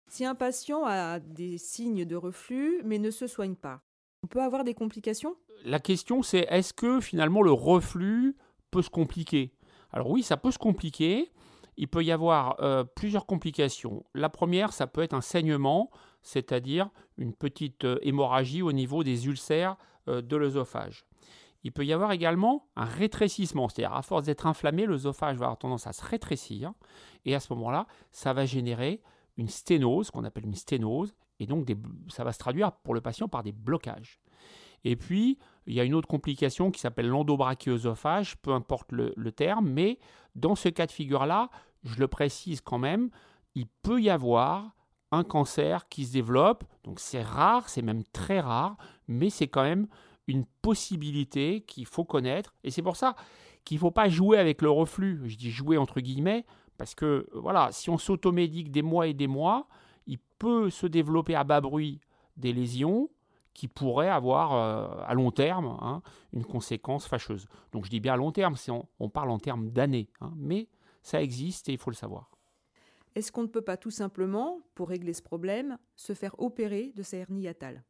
Si 0.10 0.26
un 0.26 0.36
patient 0.36 0.86
a 0.86 1.20
des 1.20 1.58
signes 1.58 2.06
de 2.06 2.16
reflux 2.16 2.82
mais 2.86 3.00
ne 3.00 3.12
se 3.12 3.28
soigne 3.28 3.56
pas, 3.56 3.82
on 4.24 4.28
peut 4.28 4.42
avoir 4.42 4.64
des 4.64 4.74
complications? 4.74 5.36
La 5.66 5.80
question 5.80 6.22
c'est 6.22 6.46
est-ce 6.50 6.74
que 6.74 7.02
finalement 7.02 7.42
le 7.42 7.52
reflux 7.52 8.36
peut 8.72 8.82
se 8.82 8.90
compliquer? 8.90 9.54
Alors 9.92 10.10
oui, 10.10 10.24
ça 10.24 10.38
peut 10.38 10.52
se 10.52 10.60
compliquer 10.60 11.32
il 11.78 11.88
peut 11.88 12.04
y 12.04 12.12
avoir 12.12 12.58
euh, 12.60 12.84
plusieurs 12.84 13.26
complications. 13.26 14.04
La 14.16 14.30
première, 14.30 14.74
ça 14.74 14.88
peut 14.88 15.02
être 15.02 15.14
un 15.14 15.22
saignement, 15.22 15.92
c'est-à-dire 16.24 16.90
une 17.18 17.34
petite 17.34 17.86
euh, 17.86 18.00
hémorragie 18.02 18.64
au 18.64 18.72
niveau 18.72 19.04
des 19.04 19.28
ulcères 19.28 19.78
de 20.08 20.36
l'œsophage. 20.36 21.06
Il 21.64 21.72
peut 21.72 21.86
y 21.86 21.94
avoir 21.94 22.12
également 22.12 22.68
un 22.76 22.86
rétrécissement, 22.86 23.68
c'est-à-dire 23.68 23.96
à 23.96 24.02
force 24.02 24.24
d'être 24.24 24.48
inflammé, 24.48 24.86
l'œsophage 24.86 25.38
va 25.38 25.46
avoir 25.46 25.58
tendance 25.58 25.88
à 25.88 25.94
se 25.94 26.06
rétrécir, 26.06 26.74
et 27.26 27.36
à 27.36 27.40
ce 27.40 27.52
moment-là, 27.54 27.88
ça 28.12 28.34
va 28.34 28.46
générer 28.46 29.02
une 29.38 29.50
sténose, 29.50 30.12
qu'on 30.12 30.24
appelle 30.24 30.46
une 30.46 30.56
sténose, 30.56 31.14
et 31.40 31.46
donc 31.46 31.72
ça 32.10 32.24
va 32.24 32.32
se 32.32 32.40
traduire 32.40 32.72
pour 32.72 32.94
le 32.94 33.02
patient 33.02 33.28
par 33.28 33.44
des 33.44 33.52
blocages. 33.52 34.20
Et 34.84 34.96
puis, 34.96 35.38
il 35.66 35.74
y 35.74 35.80
a 35.80 35.84
une 35.84 35.94
autre 35.94 36.08
complication 36.08 36.72
qui 36.72 36.80
s'appelle 36.80 37.08
l'endobrachiosophage, 37.08 38.38
peu 38.38 38.52
importe 38.52 38.92
le, 38.92 39.32
terme, 39.32 39.70
mais 39.70 40.00
dans 40.36 40.56
ce 40.56 40.70
cas 40.70 40.86
de 40.86 40.92
figure-là, 40.92 41.50
je 41.84 42.00
le 42.00 42.08
précise 42.08 42.62
quand 42.62 42.78
même, 42.78 43.10
il 43.56 43.68
peut 43.82 44.02
y 44.02 44.10
avoir 44.10 44.76
un 45.12 45.24
cancer 45.24 45.88
qui 45.90 46.06
se 46.06 46.14
développe. 46.14 46.64
Donc 46.84 47.00
c'est 47.00 47.22
rare, 47.22 47.70
c'est 47.70 47.82
même 47.82 48.04
très 48.14 48.40
rare, 48.40 48.78
mais 49.08 49.30
c'est 49.30 49.48
quand 49.48 49.64
même 49.64 49.88
une 50.28 50.46
possibilité 50.62 51.62
qu'il 51.62 51.86
faut 51.86 52.04
connaître. 52.04 52.54
Et 52.64 52.72
c'est 52.72 52.82
pour 52.82 52.96
ça 52.96 53.16
qu'il 53.64 53.76
ne 53.76 53.82
faut 53.82 53.92
pas 53.92 54.10
jouer 54.10 54.38
avec 54.38 54.62
le 54.62 54.70
reflux. 54.70 55.22
Je 55.26 55.38
dis 55.38 55.52
jouer 55.52 55.78
entre 55.78 56.00
guillemets, 56.00 56.46
parce 56.78 56.96
que 56.96 57.28
voilà, 57.34 57.72
si 57.72 57.90
on 57.90 57.98
s'automédique 57.98 58.72
des 58.72 58.82
mois 58.82 59.08
et 59.08 59.14
des 59.14 59.28
mois, 59.28 59.68
il 60.06 60.20
peut 60.40 60.70
se 60.70 60.88
développer 60.88 61.36
à 61.36 61.44
bas 61.44 61.62
bruit 61.62 62.00
des 62.38 62.54
lésions 62.54 63.10
qui 63.54 63.68
pourrait 63.68 64.10
avoir 64.10 64.54
euh, 64.54 65.04
à 65.08 65.16
long 65.16 65.32
terme 65.32 65.78
hein, 65.82 66.04
une 66.32 66.46
conséquence 66.46 67.08
fâcheuse. 67.08 67.48
Donc 67.72 67.86
je 67.86 67.90
dis 67.90 68.00
bien 68.00 68.14
à 68.14 68.18
long 68.18 68.32
terme, 68.32 68.56
on, 69.00 69.10
parle 69.10 69.32
en 69.32 69.40
termes 69.40 69.72
d'années, 69.72 70.10
hein, 70.22 70.32
mais 70.36 70.70
ça 71.02 71.24
existe 71.24 71.68
et 71.70 71.74
il 71.74 71.80
faut 71.80 71.90
le 71.90 71.96
savoir. 71.96 72.30
Est-ce 73.16 73.32
qu'on 73.32 73.42
ne 73.42 73.48
peut 73.48 73.64
pas 73.64 73.78
tout 73.78 73.90
simplement, 73.90 74.60
pour 74.76 74.90
régler 74.90 75.14
ce 75.14 75.24
problème, 75.24 75.80
se 75.96 76.14
faire 76.14 76.40
opérer 76.40 76.94
de 76.96 77.02
sa 77.02 77.18
hernie 77.18 77.42
hiatale 77.42 77.84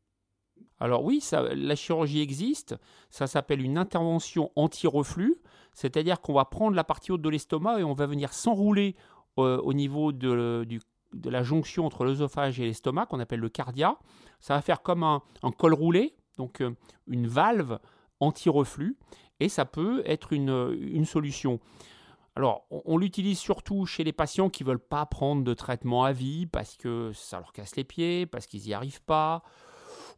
alors 0.79 1.03
oui, 1.03 1.23
la 1.31 1.75
chirurgie 1.75 2.21
existe, 2.21 2.75
ça 3.09 3.25
s'appelle 3.25 3.61
une 3.61 3.77
intervention 3.77 4.51
anti-reflux, 4.55 5.35
c'est-à-dire 5.73 6.21
qu'on 6.21 6.33
va 6.33 6.45
prendre 6.45 6.75
la 6.75 6.83
partie 6.83 7.11
haute 7.11 7.21
de 7.21 7.29
l'estomac 7.29 7.79
et 7.79 7.83
on 7.83 7.93
va 7.93 8.05
venir 8.05 8.33
s'enrouler 8.33 8.95
euh, 9.39 9.59
au 9.59 9.73
niveau 9.73 10.11
de, 10.11 10.67
la 11.25 11.43
jonction 11.43 11.85
entre 11.85 12.03
l'œsophage 12.03 12.59
et 12.59 12.65
l'estomac, 12.65 13.07
qu'on 13.07 13.19
appelle 13.19 13.39
le 13.39 13.49
cardia. 13.49 13.97
Ça 14.39 14.55
va 14.55 14.61
faire 14.61 14.81
comme 14.81 15.03
un, 15.03 15.21
col 15.57 15.73
roulé, 15.73 16.15
donc 16.37 16.61
euh, 16.61 16.75
une 17.07 17.27
valve 17.27 17.79
anti-reflux, 18.19 18.97
et 19.39 19.49
ça 19.49 19.65
peut 19.65 20.03
être 20.05 20.33
une, 20.33 21.05
solution. 21.05 21.59
Alors, 22.35 22.65
on, 22.69 22.97
l'utilise 22.97 23.39
surtout 23.39 23.87
chez 23.87 24.03
les 24.03 24.13
patients 24.13 24.49
qui 24.49 24.63
ne 24.63 24.69
veulent 24.69 24.79
pas 24.79 25.05
prendre 25.07 25.43
de 25.43 25.53
traitement 25.55 26.03
à 26.03 26.11
vie 26.11 26.45
parce 26.45 26.77
que 26.77 27.11
ça 27.13 27.39
leur 27.39 27.51
casse 27.51 27.75
les 27.75 27.83
pieds, 27.83 28.27
parce 28.27 28.45
qu'ils 28.45 28.61
n'y 28.61 28.73
arrivent 28.73 29.03
pas, 29.03 29.43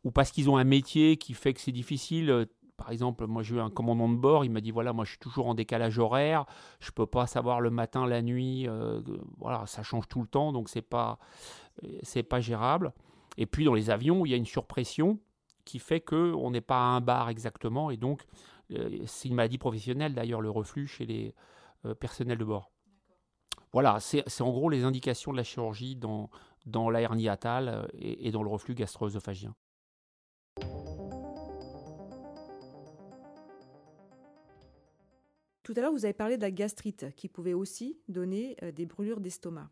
ou 0.03 0.11
parce 0.11 0.31
qu'ils 0.31 0.49
ont 0.49 0.57
un 0.57 0.63
métier 0.63 1.17
qui 1.17 1.33
fait 1.33 1.53
que 1.53 1.61
c'est 1.61 1.71
difficile. 1.71 2.29
Euh, 2.29 2.45
par 2.77 2.91
exemple, 2.91 3.27
moi 3.27 3.43
j'ai 3.43 3.55
eu 3.55 3.59
un 3.59 3.69
commandant 3.69 4.07
de 4.07 4.15
bord, 4.15 4.45
il 4.45 4.51
m'a 4.51 4.61
dit 4.61 4.71
voilà, 4.71 4.93
moi 4.93 5.03
je 5.03 5.11
suis 5.11 5.19
toujours 5.19 5.47
en 5.47 5.53
décalage 5.53 5.99
horaire, 5.99 6.45
je 6.79 6.91
peux 6.91 7.05
pas 7.05 7.27
savoir 7.27 7.59
le 7.59 7.69
matin, 7.69 8.07
la 8.07 8.21
nuit, 8.21 8.69
euh, 8.69 9.01
voilà, 9.37 9.65
ça 9.65 9.83
change 9.83 10.07
tout 10.07 10.21
le 10.21 10.27
temps, 10.27 10.53
donc 10.53 10.69
c'est 10.69 10.81
pas 10.81 11.19
c'est 12.03 12.23
pas 12.23 12.39
gérable. 12.39 12.93
Et 13.37 13.45
puis 13.45 13.65
dans 13.65 13.73
les 13.73 13.89
avions, 13.89 14.25
il 14.25 14.29
y 14.29 14.33
a 14.33 14.37
une 14.37 14.45
surpression 14.45 15.19
qui 15.65 15.79
fait 15.79 15.99
que 15.99 16.33
on 16.33 16.51
n'est 16.51 16.61
pas 16.61 16.77
à 16.77 16.83
un 16.83 17.01
bar 17.01 17.27
exactement, 17.27 17.91
et 17.91 17.97
donc 17.97 18.23
euh, 18.71 18.99
c'est 19.05 19.27
une 19.27 19.35
maladie 19.35 19.57
professionnelle 19.57 20.13
d'ailleurs 20.13 20.39
le 20.39 20.49
reflux 20.49 20.87
chez 20.87 21.05
les 21.05 21.35
personnels 21.99 22.37
de 22.37 22.45
bord. 22.45 22.71
Voilà, 23.71 23.99
c'est 23.99 24.41
en 24.41 24.51
gros 24.51 24.69
les 24.69 24.83
indications 24.83 25.31
de 25.31 25.37
la 25.37 25.43
chirurgie 25.43 25.95
dans, 25.95 26.29
dans 26.65 26.89
la 26.89 27.01
hernie 27.01 27.27
et, 27.27 28.27
et 28.27 28.31
dans 28.31 28.41
le 28.41 28.49
reflux 28.49 28.73
gastro-œsophagien. 28.73 29.53
Tout 35.69 35.75
à 35.77 35.81
l'heure, 35.81 35.91
vous 35.91 36.05
avez 36.05 36.15
parlé 36.15 36.35
de 36.35 36.41
la 36.41 36.49
gastrite 36.49 37.13
qui 37.15 37.27
pouvait 37.27 37.53
aussi 37.53 37.99
donner 38.07 38.57
euh, 38.63 38.71
des 38.71 38.87
brûlures 38.87 39.19
d'estomac. 39.19 39.69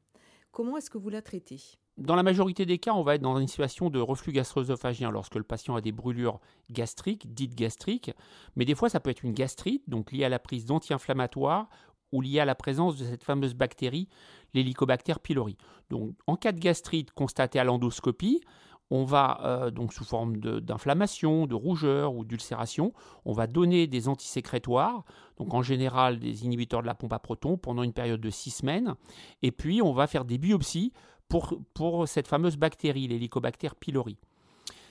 Comment 0.52 0.78
est-ce 0.78 0.92
que 0.92 1.00
vous 1.00 1.10
la 1.10 1.24
traitez? 1.24 1.60
Dans 1.98 2.16
la 2.16 2.22
majorité 2.22 2.68
des 2.68 2.78
cas, 2.78 2.94
on 2.94 3.02
va 3.02 3.16
être 3.16 3.24
dans 3.24 3.40
une 3.40 3.48
situation 3.48 3.90
de 3.90 4.00
reflux 4.00 4.32
gastro-œsophagien 4.32 5.10
lorsque 5.10 5.34
le 5.34 5.44
patient 5.44 5.76
a 5.76 5.82
des 5.82 5.92
brûlures 5.92 6.40
gastriques, 6.70 7.34
dites 7.34 7.56
gastriques, 7.56 8.12
mais 8.56 8.64
des 8.64 8.76
fois 8.76 8.90
ça 8.90 9.00
peut 9.00 9.10
être 9.10 9.24
une 9.24 9.34
gastrite, 9.34 9.90
donc 9.90 10.12
liée 10.12 10.24
à 10.24 10.30
la 10.30 10.38
prise 10.38 10.66
d'anti-inflammatoires 10.66 11.68
ou 12.12 12.22
liée 12.22 12.42
à 12.42 12.46
la 12.46 12.54
présence 12.54 12.96
de 12.98 13.04
cette 13.04 13.24
fameuse 13.24 13.56
bactérie, 13.56 14.08
l'Helicobacter 14.54 15.16
pylori. 15.24 15.58
Donc 15.90 16.16
en 16.28 16.36
cas 16.36 16.52
de 16.52 16.60
gastrite 16.60 17.10
constatée 17.10 17.58
à 17.58 17.64
l'endoscopie, 17.64 18.42
on 18.90 19.04
va 19.04 19.40
euh, 19.44 19.72
donc 19.72 19.94
sous 19.94 20.06
forme 20.06 20.38
d'inflammation, 20.38 21.46
de, 21.46 21.56
rougeur 21.56 22.16
ou 22.16 22.24
d'ulcération, 22.24 22.94
on 23.26 23.34
va 23.34 23.48
donner 23.48 23.88
des 23.88 24.08
antisécrétoires, 24.08 25.04
donc 25.38 25.54
en 25.54 25.62
général 25.62 26.20
des 26.20 26.46
inhibiteurs 26.46 26.82
de 26.82 26.88
la 26.88 26.96
pompe 26.96 27.14
à 27.14 27.20
protons 27.20 27.58
pendant 27.58 27.84
une 27.84 27.94
période 27.94 28.22
de 28.22 28.30
six 28.30 28.52
semaines, 28.52 28.96
et 29.42 29.52
puis 29.52 29.82
on 29.82 29.94
va 29.94 30.08
faire 30.08 30.26
des 30.26 30.38
biopsies 30.38 30.94
pour, 31.28 31.60
pour 31.74 32.08
cette 32.08 32.28
fameuse 32.28 32.58
bactérie, 32.58 33.08
l'Helicobacter 33.08 33.70
pylori. 33.80 34.18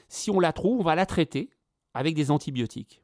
Si 0.09 0.31
on 0.31 0.41
la 0.41 0.53
trouve, 0.53 0.81
on 0.81 0.85
va 0.85 0.95
la 0.95 1.07
traiter 1.07 1.51
avec 1.95 2.15
des 2.15 2.31
antibiotiques. 2.31 3.03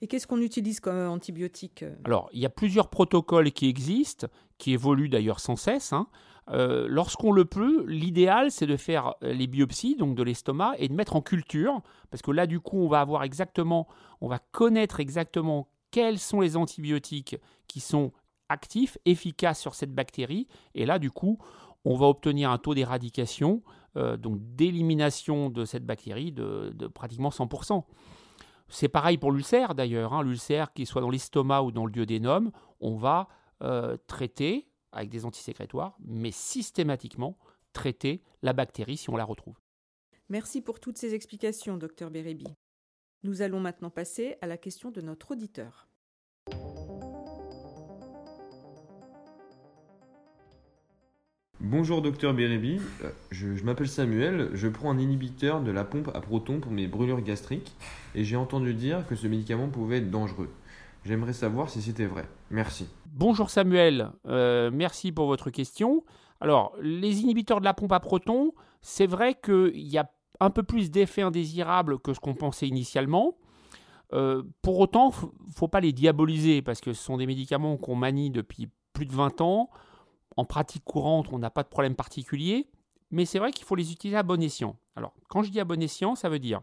Et 0.00 0.08
qu'est-ce 0.08 0.26
qu'on 0.26 0.40
utilise 0.40 0.80
comme 0.80 1.06
antibiotique? 1.06 1.84
Alors, 2.04 2.28
il 2.32 2.40
y 2.40 2.46
a 2.46 2.50
plusieurs 2.50 2.88
protocoles 2.88 3.52
qui 3.52 3.68
existent, 3.68 4.26
qui 4.58 4.72
évoluent 4.72 5.08
d'ailleurs 5.08 5.38
sans 5.38 5.54
cesse. 5.54 5.92
Hein. 5.92 6.08
Euh, 6.50 6.86
lorsqu'on 6.88 7.30
le 7.30 7.44
peut, 7.44 7.84
l'idéal 7.86 8.50
c'est 8.50 8.66
de 8.66 8.76
faire 8.76 9.14
euh, 9.22 9.32
les 9.32 9.46
biopsies 9.46 9.94
donc 9.94 10.16
de 10.16 10.24
l'estomac 10.24 10.72
et 10.78 10.88
de 10.88 10.92
mettre 10.92 11.14
en 11.14 11.20
culture 11.20 11.82
parce 12.10 12.20
que 12.20 12.32
là 12.32 12.48
du 12.48 12.58
coup 12.58 12.78
on 12.78 12.88
va 12.88 13.00
avoir 13.00 13.22
exactement, 13.22 13.86
on 14.20 14.26
va 14.26 14.40
connaître 14.50 14.98
exactement 14.98 15.68
quels 15.92 16.18
sont 16.18 16.40
les 16.40 16.56
antibiotiques 16.56 17.36
qui 17.68 17.78
sont 17.78 18.12
actifs, 18.48 18.98
efficaces 19.04 19.60
sur 19.60 19.76
cette 19.76 19.94
bactérie 19.94 20.48
et 20.74 20.84
là 20.84 20.98
du 20.98 21.12
coup 21.12 21.38
on 21.84 21.96
va 21.96 22.06
obtenir 22.06 22.50
un 22.50 22.58
taux 22.58 22.74
d'éradication, 22.74 23.62
euh, 23.96 24.16
donc 24.16 24.38
d'élimination 24.40 25.48
de 25.48 25.64
cette 25.64 25.86
bactérie 25.86 26.32
de, 26.32 26.72
pratiquement 26.92 27.30
100%. 27.30 27.84
C'est 28.68 28.88
pareil 28.88 29.16
pour 29.16 29.30
l'ulcère 29.30 29.76
d'ailleurs, 29.76 30.12
hein. 30.12 30.24
l'ulcère 30.24 30.72
qui 30.72 30.86
soit 30.86 31.02
dans 31.02 31.10
l'estomac 31.10 31.62
ou 31.62 31.70
dans 31.70 31.86
le 31.86 31.92
duodénum, 31.92 32.50
on 32.80 32.96
va 32.96 33.28
traiter 34.08 34.71
avec 34.92 35.08
des 35.08 35.24
antisécrétoires, 35.24 35.96
mais 36.04 36.30
systématiquement 36.30 37.36
traiter 37.72 38.22
la 38.42 38.52
bactérie 38.52 38.96
si 38.96 39.10
on 39.10 39.16
la 39.16 39.24
retrouve. 39.24 39.58
Merci 40.28 40.60
pour 40.60 40.80
toutes 40.80 40.98
ces 40.98 41.14
explications, 41.14 41.76
docteur 41.76 42.10
Bérébi. 42.10 42.46
Nous 43.22 43.42
allons 43.42 43.60
maintenant 43.60 43.90
passer 43.90 44.36
à 44.40 44.46
la 44.46 44.56
question 44.56 44.90
de 44.90 45.00
notre 45.00 45.32
auditeur. 45.32 45.88
Bonjour 51.64 52.02
docteur 52.02 52.34
Bérébi, 52.34 52.80
euh, 53.04 53.10
je, 53.30 53.46
m'appelle 53.62 53.88
Samuel, 53.88 54.50
je 54.52 54.66
prends 54.66 54.90
un 54.90 54.98
inhibiteur 54.98 55.60
de 55.62 55.70
la 55.70 55.84
pompe 55.84 56.10
à 56.12 56.20
protons 56.20 56.58
pour 56.58 56.72
mes 56.72 56.88
brûlures 56.88 57.20
gastriques 57.20 57.72
et 58.16 58.24
j'ai 58.24 58.34
entendu 58.34 58.74
dire 58.74 59.06
que 59.06 59.14
ce 59.14 59.28
médicament 59.28 59.68
pouvait 59.68 59.98
être 59.98 60.10
dangereux. 60.10 60.50
J'aimerais 61.04 61.32
savoir 61.32 61.68
si 61.68 61.82
c'était 61.82 62.06
vrai. 62.06 62.28
Merci. 62.50 62.88
Bonjour 63.06 63.50
Samuel, 63.50 64.10
euh, 64.26 64.70
merci 64.72 65.12
pour 65.12 65.26
votre 65.26 65.50
question. 65.50 66.04
Alors, 66.40 66.74
les 66.80 67.20
inhibiteurs 67.20 67.60
de 67.60 67.64
la 67.64 67.74
pompe 67.74 67.92
à 67.92 68.00
protons, 68.00 68.52
c'est 68.80 69.06
vrai 69.06 69.34
qu'il 69.34 69.88
y 69.88 69.98
a 69.98 70.10
un 70.40 70.50
peu 70.50 70.62
plus 70.62 70.90
d'effets 70.90 71.22
indésirables 71.22 71.98
que 71.98 72.14
ce 72.14 72.20
qu'on 72.20 72.34
pensait 72.34 72.66
initialement. 72.66 73.36
Euh, 74.12 74.42
pour 74.62 74.78
autant, 74.78 75.12
il 75.22 75.48
ne 75.48 75.54
faut 75.54 75.68
pas 75.68 75.80
les 75.80 75.92
diaboliser 75.92 76.62
parce 76.62 76.80
que 76.80 76.92
ce 76.92 77.02
sont 77.02 77.16
des 77.16 77.26
médicaments 77.26 77.76
qu'on 77.76 77.96
manie 77.96 78.30
depuis 78.30 78.68
plus 78.92 79.06
de 79.06 79.12
20 79.12 79.40
ans. 79.40 79.70
En 80.36 80.44
pratique 80.44 80.84
courante, 80.84 81.26
on 81.32 81.38
n'a 81.38 81.50
pas 81.50 81.62
de 81.62 81.68
problème 81.68 81.94
particulier, 81.94 82.68
mais 83.10 83.24
c'est 83.24 83.38
vrai 83.38 83.52
qu'il 83.52 83.64
faut 83.64 83.74
les 83.74 83.92
utiliser 83.92 84.16
à 84.16 84.22
bon 84.22 84.42
escient. 84.42 84.76
Alors, 84.96 85.14
quand 85.28 85.42
je 85.42 85.50
dis 85.50 85.60
à 85.60 85.64
bon 85.64 85.80
escient, 85.82 86.14
ça 86.14 86.28
veut 86.28 86.38
dire, 86.38 86.62